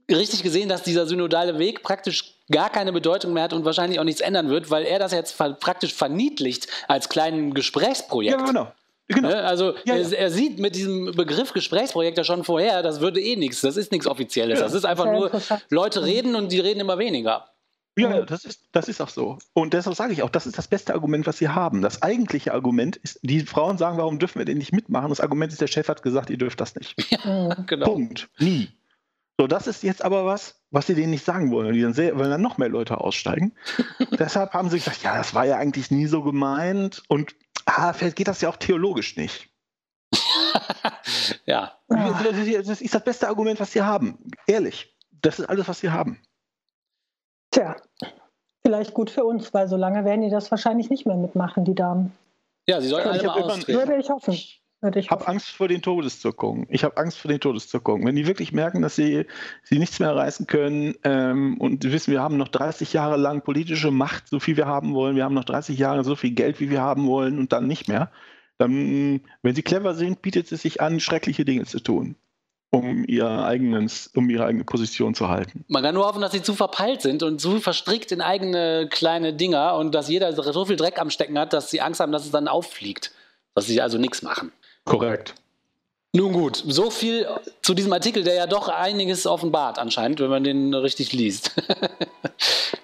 richtig 0.10 0.44
gesehen, 0.44 0.70
dass 0.70 0.84
dieser 0.84 1.06
synodale 1.06 1.60
Weg 1.60 1.84
praktisch 1.84 2.36
gar 2.52 2.70
keine 2.70 2.92
Bedeutung 2.92 3.34
mehr 3.34 3.44
hat 3.44 3.54
und 3.54 3.66
wahrscheinlich 3.66 4.00
auch 4.00 4.04
nichts 4.04 4.22
ändern 4.22 4.50
wird, 4.50 4.70
weil 4.70 4.84
er 4.84 5.00
das 5.00 5.12
jetzt 5.12 5.38
praktisch 5.38 5.94
verniedlicht 5.94 6.68
als 6.88 7.10
kleinen 7.10 7.54
Gesprächsprojekt. 7.54 8.40
Ja, 8.40 8.46
genau. 8.46 8.72
Genau. 9.08 9.30
Ne? 9.30 9.44
Also 9.44 9.76
ja, 9.86 9.96
ja. 9.96 10.10
Er, 10.10 10.32
sieht 10.32 10.60
mit 10.60 10.76
diesem 10.76 11.12
Begriff 11.12 11.54
Gesprächsprojekt 11.54 12.18
ja 12.18 12.24
schon 12.24 12.44
vorher, 12.44 12.82
das 12.82 13.02
würde 13.02 13.20
eh 13.20 13.36
nichts, 13.36 13.62
das 13.62 13.76
ist 13.76 13.92
nichts 13.92 14.08
Offizielles. 14.08 14.60
Ja. 14.60 14.66
Das 14.66 14.74
ist 14.74 14.86
einfach 14.86 15.06
nur, 15.06 15.32
Leute 15.70 16.04
reden 16.04 16.36
und 16.36 16.52
die 16.52 16.60
reden 16.60 16.80
immer 16.80 16.98
weniger. 16.98 17.48
Ja, 17.98 18.22
das 18.22 18.46
ist, 18.46 18.62
das 18.72 18.88
ist 18.88 19.02
auch 19.02 19.10
so. 19.10 19.38
Und 19.54 19.74
deshalb 19.74 19.96
sage 19.98 20.14
ich 20.14 20.24
auch, 20.24 20.30
das 20.30 20.48
ist 20.48 20.58
das 20.58 20.68
beste 20.68 20.94
Argument, 20.94 21.28
was 21.28 21.38
sie 21.38 21.50
haben. 21.50 21.82
Das 21.82 22.02
eigentliche 22.02 22.54
Argument 22.54 22.96
ist, 22.96 23.20
die 23.22 23.42
Frauen 23.42 23.78
sagen, 23.78 23.98
warum 23.98 24.18
dürfen 24.18 24.40
wir 24.40 24.46
denn 24.46 24.60
nicht 24.60 24.72
mitmachen? 24.72 25.10
Das 25.10 25.20
Argument 25.20 25.52
ist, 25.52 25.60
der 25.60 25.68
Chef 25.68 25.90
hat 25.90 26.02
gesagt, 26.02 26.30
ihr 26.30 26.38
dürft 26.38 26.62
das 26.62 26.76
nicht. 26.76 26.96
Ja, 27.12 27.54
genau. 27.68 27.86
Punkt. 27.86 28.30
Nie. 28.40 28.70
So, 29.40 29.48
das 29.48 29.68
ist 29.68 29.84
jetzt 29.84 30.04
aber 30.04 30.26
was, 30.26 30.62
was 30.70 30.88
sie 30.88 30.96
denen 30.96 31.12
nicht 31.12 31.26
sagen 31.26 31.52
wollen. 31.52 31.74
Die 31.74 31.82
dann 31.82 31.94
sehr, 31.94 32.18
wollen 32.18 32.30
dann 32.30 32.42
noch 32.42 32.58
mehr 32.58 32.70
Leute 32.70 33.00
aussteigen. 33.00 33.54
Deshalb 34.20 34.54
haben 34.54 34.70
sie 34.70 34.78
gesagt, 34.78 35.04
ja, 35.04 35.18
das 35.18 35.34
war 35.34 35.46
ja 35.46 35.58
eigentlich 35.58 35.92
nie 35.92 36.06
so 36.06 36.22
gemeint 36.24 37.04
und 37.08 37.36
ah, 37.66 37.94
vielleicht 37.94 38.16
geht 38.16 38.28
das 38.28 38.42
ja 38.42 38.50
auch 38.50 38.58
theologisch 38.58 39.18
nicht. 39.18 39.50
ja. 41.46 41.78
Das 41.88 42.82
ist 42.82 42.94
das 42.94 43.04
beste 43.04 43.28
Argument, 43.28 43.60
was 43.60 43.72
sie 43.72 43.82
haben. 43.82 44.18
Ehrlich. 44.48 44.96
Das 45.22 45.40
ist 45.40 45.46
alles, 45.46 45.68
was 45.68 45.80
sie 45.80 45.90
haben. 45.90 46.20
Tja, 47.52 47.76
vielleicht 48.66 48.94
gut 48.94 49.10
für 49.10 49.24
uns, 49.24 49.54
weil 49.54 49.68
so 49.68 49.76
lange 49.76 50.06
werden 50.06 50.22
die 50.22 50.30
das 50.30 50.50
wahrscheinlich 50.52 50.90
nicht 50.90 51.06
mehr 51.06 51.18
mitmachen, 51.18 51.66
die 51.66 51.76
Damen. 51.76 52.14
Ja, 52.68 52.80
sie 52.80 52.88
sollten 52.88 53.10
alle 53.10 53.24
mal 53.24 53.44
austreten. 53.44 53.78
Würde 53.78 53.98
ich 53.98 54.10
hoffen. 54.10 54.38
Ich 54.96 55.12
habe 55.12 55.28
Angst 55.28 55.50
vor 55.50 55.68
den 55.68 55.84
Todeszuckungen. 55.84 56.66
Ich 56.70 56.84
habe 56.84 56.98
Angst 56.98 57.20
vor 57.20 57.30
den 57.30 57.40
Todeszuckungen. 57.40 58.06
Wenn 58.08 58.16
die 58.16 58.26
wirklich 58.26 58.52
merken, 58.52 58.82
dass 58.82 58.96
sie, 58.96 59.26
sie 59.64 59.78
nichts 59.78 60.00
mehr 60.00 60.16
reißen 60.16 60.48
können 60.48 60.96
ähm, 61.04 61.60
und 61.60 61.84
wissen, 61.84 62.12
wir 62.12 62.22
haben 62.22 62.38
noch 62.38 62.48
30 62.48 62.92
Jahre 62.94 63.18
lang 63.18 63.44
politische 63.44 63.92
Macht, 63.92 64.28
so 64.28 64.40
viel 64.40 64.58
wir 64.58 64.66
haben 64.66 64.96
wollen, 64.96 65.16
wir 65.16 65.24
haben 65.24 65.36
noch 65.36 65.44
30 65.44 65.78
Jahre 65.78 66.04
so 66.04 66.16
viel 66.16 66.32
Geld, 66.32 66.60
wie 66.60 66.72
wir 66.72 66.82
haben 66.82 67.06
wollen 67.06 67.38
und 67.38 67.54
dann 67.54 67.68
nicht 67.68 67.88
mehr, 67.88 68.12
dann, 68.58 69.22
wenn 69.44 69.56
sie 69.56 69.62
clever 69.62 69.94
sind, 69.94 70.24
bietet 70.24 70.52
es 70.52 70.64
sich 70.64 70.82
an, 70.82 71.00
schreckliche 71.00 71.46
Dinge 71.46 71.66
zu 71.66 71.80
tun 71.80 72.16
um, 72.72 73.04
ihr 73.06 73.28
eigenes, 73.28 74.10
um 74.16 74.30
ihre 74.30 74.46
eigene 74.46 74.64
Position 74.64 75.14
zu 75.14 75.28
halten. 75.28 75.66
Man 75.68 75.84
kann 75.84 75.94
nur 75.94 76.06
hoffen, 76.06 76.22
dass 76.22 76.32
sie 76.32 76.42
zu 76.42 76.56
verpeilt 76.56 77.02
sind 77.02 77.22
und 77.22 77.40
zu 77.40 77.60
verstrickt 77.60 78.12
in 78.12 78.22
eigene 78.22 78.88
kleine 78.90 79.34
Dinger 79.34 79.76
und 79.76 79.94
dass 79.94 80.08
jeder 80.08 80.32
so 80.34 80.66
viel 80.66 80.78
Dreck 80.78 81.00
am 81.00 81.10
Stecken 81.10 81.38
hat, 81.38 81.54
dass 81.54 81.70
sie 81.70 81.82
Angst 81.82 82.00
haben, 82.00 82.14
dass 82.14 82.26
es 82.26 82.32
dann 82.32 82.48
auffliegt. 82.48 83.12
Dass 83.54 83.66
sie 83.66 83.82
also 83.82 83.98
nichts 83.98 84.22
machen. 84.22 84.54
Korrekt. 84.86 85.36
Nun 86.14 86.34
gut, 86.34 86.62
so 86.68 86.90
viel 86.90 87.26
zu 87.62 87.74
diesem 87.74 87.94
Artikel, 87.94 88.24
der 88.24 88.34
ja 88.34 88.48
doch 88.48 88.68
einiges 88.68 89.26
offenbart 89.26 89.80
anscheinend, 89.80 90.20
wenn 90.20 90.30
man 90.30 90.44
den 90.44 90.74
richtig 90.74 91.14
liest. 91.14 91.54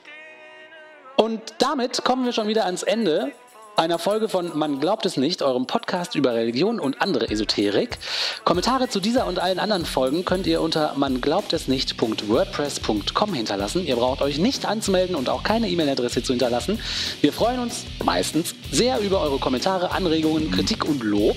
und 1.18 1.42
damit 1.60 2.06
kommen 2.06 2.24
wir 2.24 2.32
schon 2.32 2.48
wieder 2.48 2.66
ans 2.66 2.84
Ende 2.84 3.34
einer 3.78 3.98
Folge 4.00 4.28
von 4.28 4.58
Man 4.58 4.80
glaubt 4.80 5.06
es 5.06 5.18
nicht, 5.18 5.44
eurem 5.44 5.68
Podcast 5.68 6.16
über 6.16 6.34
Religion 6.34 6.80
und 6.80 7.00
andere 7.00 7.30
Esoterik. 7.30 8.00
Kommentare 8.44 8.90
zu 8.90 9.00
dieser 9.00 9.28
und 9.28 9.38
allen 9.38 9.60
anderen 9.60 9.86
Folgen 9.86 10.26
könnt 10.26 10.48
ihr 10.48 10.62
unter 10.62 10.94
manglaubtesnicht.wordpress.com 10.96 13.34
hinterlassen. 13.36 13.86
Ihr 13.86 13.98
braucht 13.98 14.24
euch 14.24 14.40
nicht 14.40 14.66
anzumelden 14.66 15.16
und 15.16 15.30
auch 15.30 15.44
keine 15.44 15.70
E-Mail-Adresse 15.70 16.24
zu 16.24 16.34
hinterlassen. 16.34 16.80
Wir 17.22 17.32
freuen 17.32 17.60
uns 17.60 17.86
meistens 18.04 18.56
sehr 18.72 19.00
über 19.00 19.22
eure 19.22 19.38
Kommentare, 19.38 19.92
Anregungen, 19.92 20.50
Kritik 20.50 20.84
und 20.84 21.04
Lob. 21.04 21.36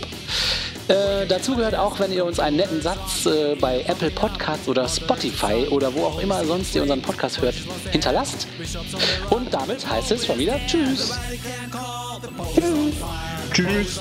Äh, 0.90 1.24
dazu 1.28 1.54
gehört 1.54 1.76
auch, 1.76 2.00
wenn 2.00 2.12
ihr 2.12 2.24
uns 2.24 2.40
einen 2.40 2.56
netten 2.56 2.82
Satz 2.82 3.24
äh, 3.24 3.54
bei 3.54 3.84
Apple 3.86 4.10
Podcasts 4.10 4.66
oder 4.66 4.88
Spotify 4.88 5.68
oder 5.70 5.94
wo 5.94 6.04
auch 6.04 6.20
immer 6.20 6.44
sonst 6.44 6.74
ihr 6.74 6.82
unseren 6.82 7.00
Podcast 7.00 7.40
hört, 7.40 7.54
hinterlasst. 7.92 8.48
Und 9.30 9.54
damit 9.54 9.88
heißt 9.88 10.10
es 10.10 10.26
schon 10.26 10.38
wieder 10.38 10.58
Tschüss. 10.66 11.16
Tschüss. 12.54 12.94
Tschüss. 13.52 14.00